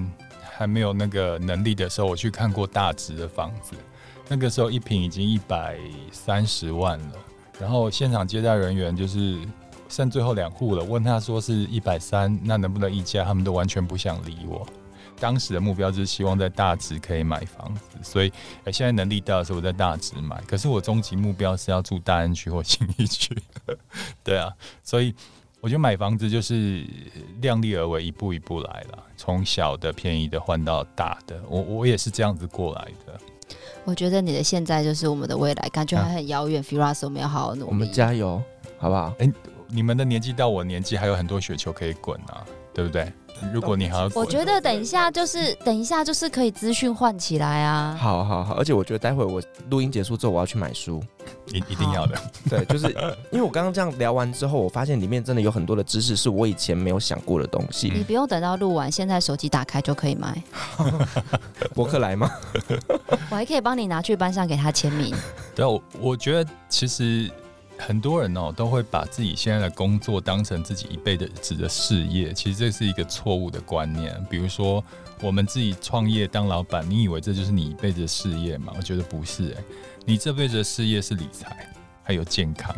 [0.42, 3.72] 还没有那个能力的时候，我去看过大直的房子，
[4.28, 5.78] 那个时候一瓶已经一百
[6.10, 7.12] 三十万了。
[7.58, 9.40] 然后现场接待人员就是
[9.88, 13.24] 剩最后两户了，问他说是一百三，那能不能议价？
[13.24, 14.66] 他们都完全不想理我。
[15.18, 18.30] 当时的目标就是希望在大直可以买房子，所以
[18.66, 20.38] 现在能力到的时候我在大直买。
[20.46, 23.34] 可是我终极目标是要住大安区或信义区，
[24.22, 24.52] 对啊，
[24.82, 25.14] 所以
[25.62, 26.86] 我觉得买房子就是
[27.40, 31.42] 量力而为，一步一步来了，从小的便宜的换到大的。
[31.48, 33.18] 我我也是这样子过来的。
[33.86, 36.60] 我觉得你的现在就是我们的未来，感觉还很遥远。
[36.60, 38.42] Firas，我们要好好努力，我们加油，
[38.78, 39.14] 好不好？
[39.20, 39.32] 哎、欸，
[39.68, 43.12] 你们的年纪到我年纪，还有很多雪球可以滚啊，对不对？
[43.52, 47.96] 如果你还要，我觉得等一下就是等一下就是可以资讯换起来啊。
[48.00, 51.02] 好好好，而且我觉得待会我录音结束之后，我要去买书，
[51.52, 52.18] 一一定要的。
[52.48, 52.86] 对，就是
[53.30, 57.90] 因为我刚刚这样聊完之后，我发现里面真的有很多的知识是我以前没有想过的东西。
[57.94, 60.42] 你不用等到录完，现在手机打开就可以买。
[61.74, 62.30] 博客来吗？
[63.30, 65.14] 我还可以帮你拿去班上给他签名。
[65.54, 67.30] 对，我我觉得其实。
[67.78, 74.24] 很多人哦都会把自己现在的工作当成自己一辈子的事业，其实这是一个错误的观念。
[74.30, 74.82] 比如说，
[75.20, 78.72] 我们自己创业当老板，你以为这就是你一辈子的事业吗？
[78.76, 79.56] 我觉得不是诶，
[80.04, 81.70] 你这辈子的事业是理财，
[82.02, 82.74] 还有健康，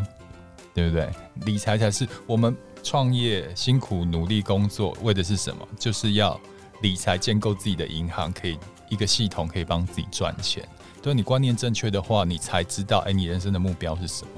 [0.74, 1.08] 对不对？
[1.46, 5.66] 理财才是我们创业辛苦努力工作为的是什么？
[5.78, 6.38] 就是要
[6.82, 10.66] 理财，建构自己的银行，可以一个系统可以帮自己赚钱。
[11.00, 14.30] 对，你观念正确的话，你才知道，哎，你人生的目标是什么？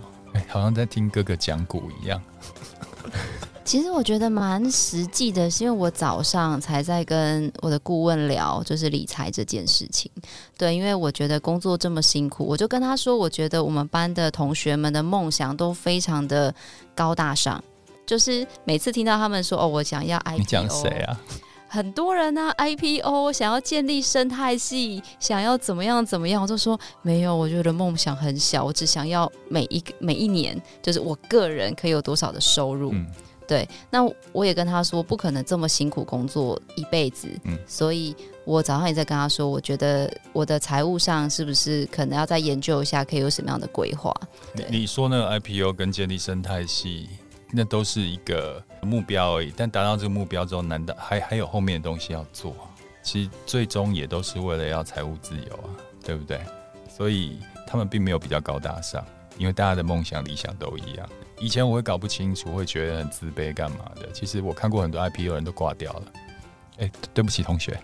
[0.50, 2.20] 哎，好像在听哥哥讲古一样。
[3.64, 10.10] 其实我觉得蛮实际的，是因为我早上才在跟我的顾问聊，就是理财这件事情。
[10.58, 16.52] 对，因为我觉得工作这么辛苦，我就跟他说，我觉得我们班的同学们的梦想都非常的
[16.96, 17.62] 高大上，
[18.04, 21.20] 就是每次听到他们说“哦，我想要 IPO”，你讲谁啊？
[21.72, 32.90] 很多人呢、啊，IPO 想要建立生态系，想要怎么样怎么样，我就说没有，我觉得梦想很小，我只想要每一个每一年，就是我个人可以有多少的收入。
[32.92, 33.06] 嗯、
[33.46, 37.28] 对，那我也跟他说，不可能这么辛苦工作一辈子。
[37.44, 44.12] 嗯，所以我早上也在跟他说，我觉得我的财务上是不是可能要再研究一下，可以有什么样的规划？
[44.54, 47.08] 你你说那个 IPO 跟建立生态系。
[47.52, 52.54] 那都是一个目标而已，但达到这个目标之后，难道还还有后面的东西要做？
[53.02, 55.70] 其实最终也都是为了要财务自由啊，
[56.04, 56.40] 对不对？
[56.88, 59.04] 所以他们并没有比较高大上，
[59.38, 61.08] 因为大家的梦想理想都一样。
[61.38, 64.12] 以前我会搞不清楚，会觉得很自卑干嘛的。
[64.12, 66.02] 其实我看过很多 IPO 人都挂掉了。
[66.78, 67.80] 哎，对不起同学。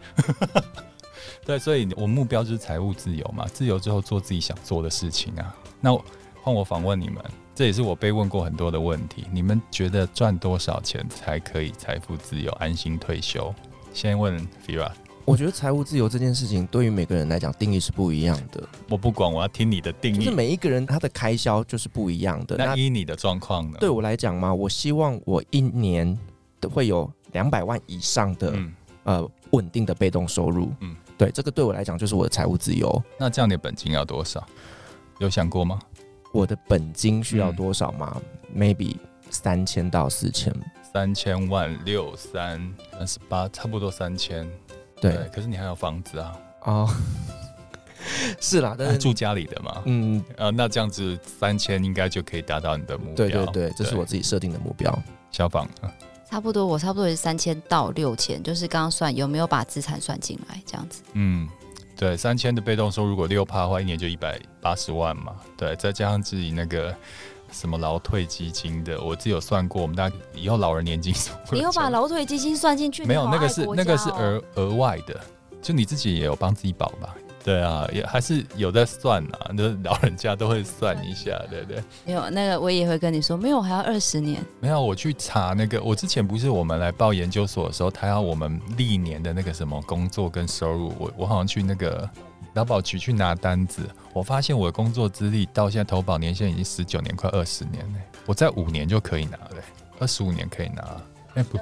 [1.45, 5.57] 对，所以我目标就是财务自由嘛，自由之后做自己想做的事情啊。
[5.81, 5.97] 那
[6.43, 7.25] 换我访问你们。
[7.57, 9.25] 这也是我被问过很多的问题。
[9.33, 13.53] 你们觉得赚多少钱才可以财富自由、安心退休？
[13.95, 14.93] 先问 Firas。
[15.25, 18.63] 我觉得财务自由这件事情对于每个人来讲定义是不一样的。
[18.91, 20.19] 我不管，我要听你的定义。
[20.19, 22.59] 就是每一个人他的开销就是不一样的。
[22.59, 23.79] 那依你的状况呢？
[23.81, 26.17] 对我来讲嘛，我希望我一年
[26.61, 30.71] 都会有两百万以上的、嗯、呃稳定的被动收入。
[30.81, 33.03] 嗯，对，这个对我来讲就是我的财务自由。
[33.19, 34.47] 那这样的本金要多少？
[35.21, 35.79] 有想过吗？
[36.37, 38.21] 我的本金需要多少吗、
[38.53, 38.97] 嗯、？Maybe
[39.31, 40.55] 三千到四千，
[40.93, 44.47] 三千万六三三十八，差不多三千。
[45.01, 46.39] 对，对，可是你还有房子啊。
[46.65, 46.95] 哦，
[48.39, 49.83] 是啦，但是住家里的嘛。
[49.87, 53.15] 嗯，呃，那这样子三千应该就可以达到你的目标。
[53.15, 54.97] 对对对，这是我自己设定的目标。
[55.31, 55.69] 消防，
[56.29, 61.03] 差不多，我差不多也是三千到六千，就是刚刚算有没有把资产算进来这样子。
[61.13, 61.49] 嗯，
[61.97, 65.35] 对，三千的被动收入如果六趴的话，一年就一百八十万嘛。
[65.57, 66.95] 对，再加上自己那个。
[67.53, 71.15] 什么劳退基金的，我自己有算过，我们大概以后老人年金。
[71.53, 73.05] 你有把劳退基金算进去？
[73.05, 75.19] 没有，那个是那个是额额外的，
[75.63, 77.15] 就你自己也有帮自己保吧？
[77.47, 81.83] 对啊，也还是有在算啊，那 老人家都会算一下，对不对？
[82.05, 84.45] 没有，那个我也会跟你说，没有，还要二十年。
[84.59, 92.11] 没有，我去查那个，我之前不是我们来报研究所的时候，他要我们历年的那个什么工作跟收入，我我好像去那个。
[92.55, 93.83] 劳保局去拿单子，
[94.15, 97.99] 我发现我的工作资历到现在投保年限已经十九年，快二十年了。
[98.25, 99.57] 我在五年就可以拿了，
[99.99, 100.81] 二十五年可以拿。
[101.35, 101.59] 哎、欸、不，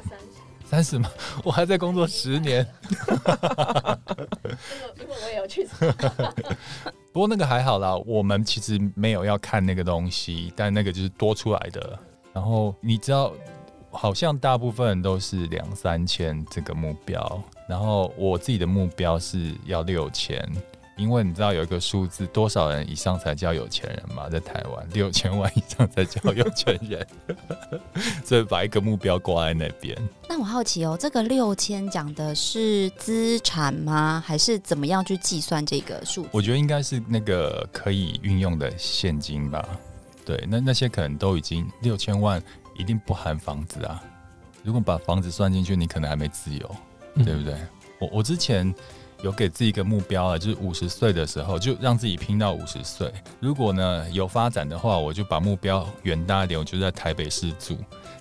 [0.64, 1.10] 三十吗？
[1.44, 2.66] 我还在工作十年。
[4.98, 5.66] 因为我也有去。
[7.12, 11.98] 不过那个还好啦，我们其实没有要看那个东西，但那个就是多出来的。
[12.32, 13.32] 然后你知道，
[13.90, 20.44] 好像大部分人都是两三千这个目标，然后我自己的目标是要六千。
[20.96, 24.28] 因为你知道有一个数字，多少人以上才叫有钱人嘛？
[24.28, 27.04] 在台湾，六千万以上才叫有钱人，
[28.24, 29.96] 所以把一个目标挂在那边。
[30.28, 34.22] 那我好奇哦，这个六千讲的是资产吗？
[34.24, 36.28] 还是怎么样去计算这个数？
[36.30, 39.68] 我觉得应该是那个可以运用的现金吧。
[40.24, 42.40] 对，那那些可能都已经六千万，
[42.78, 44.00] 一定不含房子啊。
[44.62, 46.76] 如果把房子算进去，你可能还没自由，
[47.14, 47.56] 嗯、对不对？
[47.98, 48.72] 我我之前。
[49.24, 53.10] 有给自己一个目标啊，就是五十岁的时候就让自己拼到五十岁。
[53.40, 57.74] 如果呢有发展的话，我就把目标远大一点，我就在台北市住。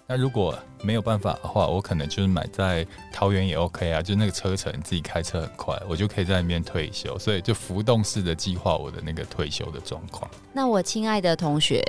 [0.07, 7.19] 那如果没有办法的话，我可能就是买在桃园也 OK 啊，就那个车程自己开车很快，我就可以在那边退休。
[7.19, 10.31] 所以就浮动式的计划我的那个退休的状况。
[10.53, 11.83] 那我亲爱的同学，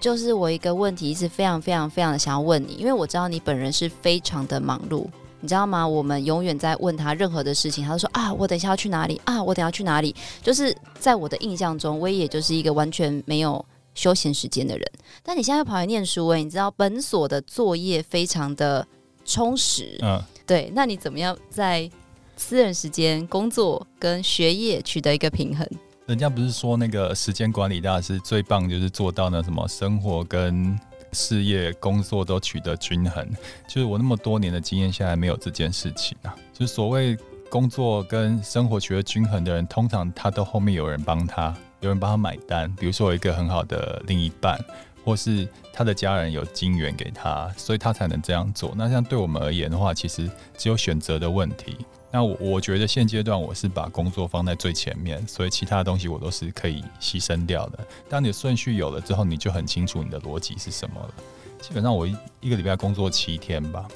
[0.00, 5.06] 就是我一个问题是非常非常非常的想要问你，因为我知道你本人是非常的忙碌。
[5.40, 5.86] 你知道吗？
[5.86, 10.14] 我们永远在问他任何的事情，他都说啊，我等一下要去哪里啊，我等一下要去哪里。
[10.42, 13.64] 就是在我的印象中，威也就是一个完全没有
[13.94, 14.84] 休闲时间的人。
[15.22, 18.84] 但你现在又跑来念书，哎，你知道本所的作业非常的
[19.24, 20.72] 充实，嗯，对。
[20.74, 21.88] 那你怎么样在
[22.36, 25.64] 私人时间、工作跟学业取得一个平衡？
[26.06, 30.76] 人家不是说那个时间管理大师最棒就是做到那什么生活跟。
[31.12, 33.26] 事业、工作都取得均衡，
[33.66, 36.34] 就是我那么多年的经验下来，没有这件事情啊。
[36.52, 37.16] 就是所谓
[37.48, 42.70] 工作跟生活取得均衡的人，通常他都后面有人帮他，有人帮他买单。
[42.76, 44.58] 比如说，有一个很好的另一半，
[45.04, 48.74] 或是他的家人有金援给他，所以他才能这样做。
[48.76, 51.76] 那像对我们而言的话，其实只有选择的问题。
[52.10, 57.78] 那我我觉得现阶段我是把工作放在最前面，所以其他的东西我都是可以牺牲掉的。
[58.08, 61.14] 当你的顺序有了之后，你就很清楚你的逻辑是什么了。
[61.60, 63.86] 基本上我一一个礼拜工作七天吧，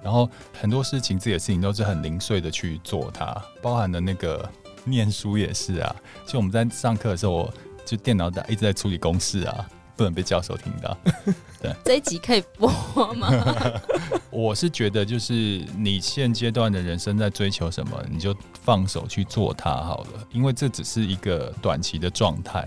[0.00, 0.30] 然后
[0.60, 4.48] 很多事情这些事情都是很零碎的去做它，包含的那个
[4.84, 5.96] 念书也是啊。
[6.26, 9.68] 就我们在上课的时候，我就电脑打一直在处理公式啊。
[10.00, 10.96] 不能被教授听到。
[11.60, 13.28] 对，这一集可以播吗？
[14.32, 22.66] 我是觉得，就是你现阶段的人生在追求什么，你就放手去做它好了，因为这只是一个短期的状态。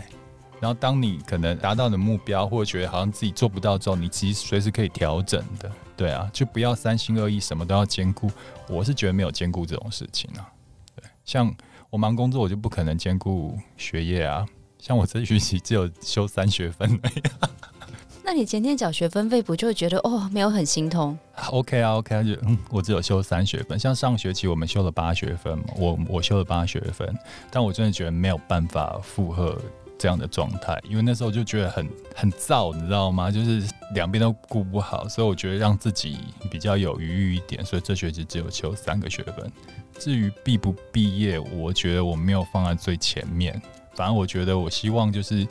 [0.60, 5.72] 然后，当你可能达到的目标，或者觉得好像自己做不到之后，你其实随时可以调整的。
[5.98, 8.30] 对啊，就不要三心二意，什么都要兼顾。
[8.70, 10.46] 我是觉得没有兼顾这种事情啊。
[10.96, 11.52] 对，像
[11.90, 14.46] 我忙工作，我就不可能兼顾学业啊。
[14.86, 17.00] 像我这学期只有修三学分，
[18.22, 21.18] 那你前天缴学分费不就会觉得哦，没有很心痛
[21.52, 23.80] ？OK 啊，OK 啊，就嗯，我只有修三学分。
[23.80, 27.18] 像上学期我们修了八学分嘛，我我修了八学分，
[27.50, 29.58] 但我真的觉得没有办法负荷
[29.98, 33.32] 这样的状态，因为那时候就觉得很很燥，你知道吗？
[33.32, 33.64] 就是
[33.94, 36.18] 两边都顾不好，所以我觉得让自己
[36.52, 39.50] 比较有余裕一点，所以这学期只有修三个学分。
[39.98, 43.62] 至于毕不毕业，我觉得我没有放在最前面。
[43.96, 45.48] 反正我觉得，我希望就是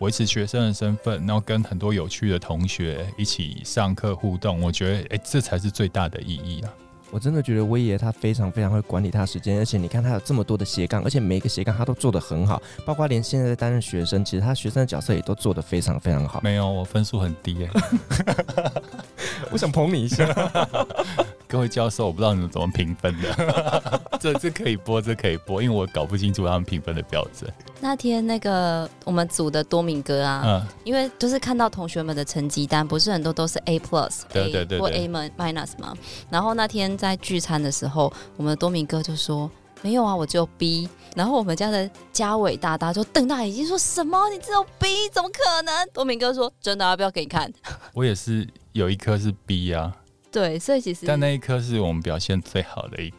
[0.00, 4.60] 维持学生的身份，然后跟很多有趣的同学一起上课互动。
[4.60, 6.72] 我觉得，哎、这才是最大的意义啊！
[7.14, 16.40] 我真的觉得威爷他非常非常会管理他时间，而且你看他有这么多的斜杠，而且每一个斜杠他都做得很好，包括连现在在担任学生，其实他学生的角色也都做得非常非常好。
[16.42, 18.72] 没有，我分数很低耶、欸。
[19.52, 20.26] 我想捧你一下。
[21.46, 27.48] 各位教授，我不知道你们怎么评分的， 这这可以播，这可以播，因为我搞不清楚他们评分的标准。
[27.80, 35.94] 那天那个我们组的多明哥啊，嗯，因为就是看到同学们的成绩单，不是很多都是 A plus，对对对，或 A minus 嘛。
[36.28, 39.50] 然后那天在聚餐的时候，我们的多明哥就说
[39.82, 44.28] ：“没有啊，我只有 B。”然后我们家的嘉伟大大就瞪大眼睛说：“什么？
[44.30, 45.08] 你只有 B？
[45.12, 47.52] 怎么可能？”多明哥说：“真的啊，要不要给你看？”
[47.94, 49.94] 我也是有一颗是 B 啊。
[50.32, 53.12] 对，所以其实但那一颗是我们表现最好的一，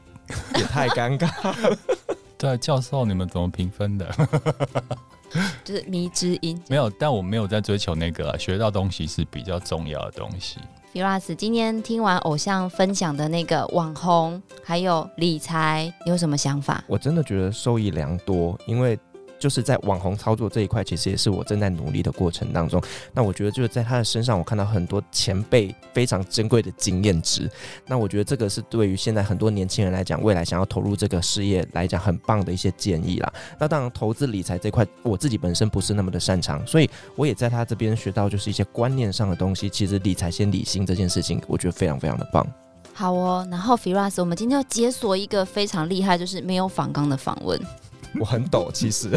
[0.58, 1.28] 也太尴尬
[1.70, 1.78] 了。
[2.38, 4.14] 对，教授，你们怎么评分的？
[5.64, 10.60] 就是迷之音，没有，但我没有在追求那个，学到东西是比较重要的东西。
[10.96, 16.82] Uras，今天听完偶像分享的那个网红还有理财，你有什么想法？
[16.88, 18.98] 我真的觉得受益良多，因为。
[19.40, 22.82] 就是在网红操作这一块，其实也是我正在努力的过程当中。
[23.14, 27.50] 那我觉得就是在他的身上，我看到很多前辈非常珍贵的经验值。
[27.88, 33.34] 那我觉得这个是对于现在很多年轻人来讲，未来想要投入这个事业来讲，很棒的一些建议啦。
[33.60, 39.70] 那当然，投资理财这块，我自己本身不是那么的擅长，所以我也在他这边学到就是一些观念上的东西。
[39.70, 42.46] 其实理财先理性这件事情，我觉得非常非常的棒。
[42.94, 47.60] 好哦，然后 Firas，我们今天要解锁一个非常厉害，就是没有访纲的访问。
[48.20, 49.12] 我很抖，其实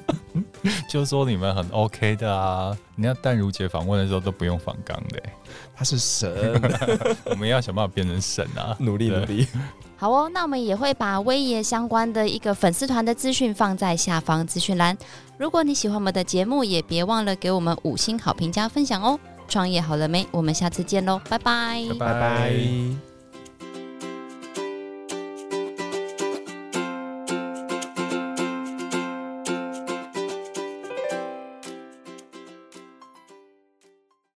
[0.88, 2.76] 就说你们很 OK 的啊。
[2.94, 5.22] 你要淡如姐访问的时候都不用访纲的，
[5.74, 6.30] 他是神，
[7.26, 8.76] 我们要想办法变成神啊！
[8.80, 9.46] 努力努力。
[9.96, 14.96] 好哦，那我们也会把威爷相关的一个粉丝团的资讯放在下方资讯栏。
[15.38, 19.18] 如果你喜欢我们的节目，也别忘了给我们五星好评加分享哦。
[19.48, 20.26] 创业好了没？
[20.30, 23.09] 我们下次见喽，拜拜，拜拜。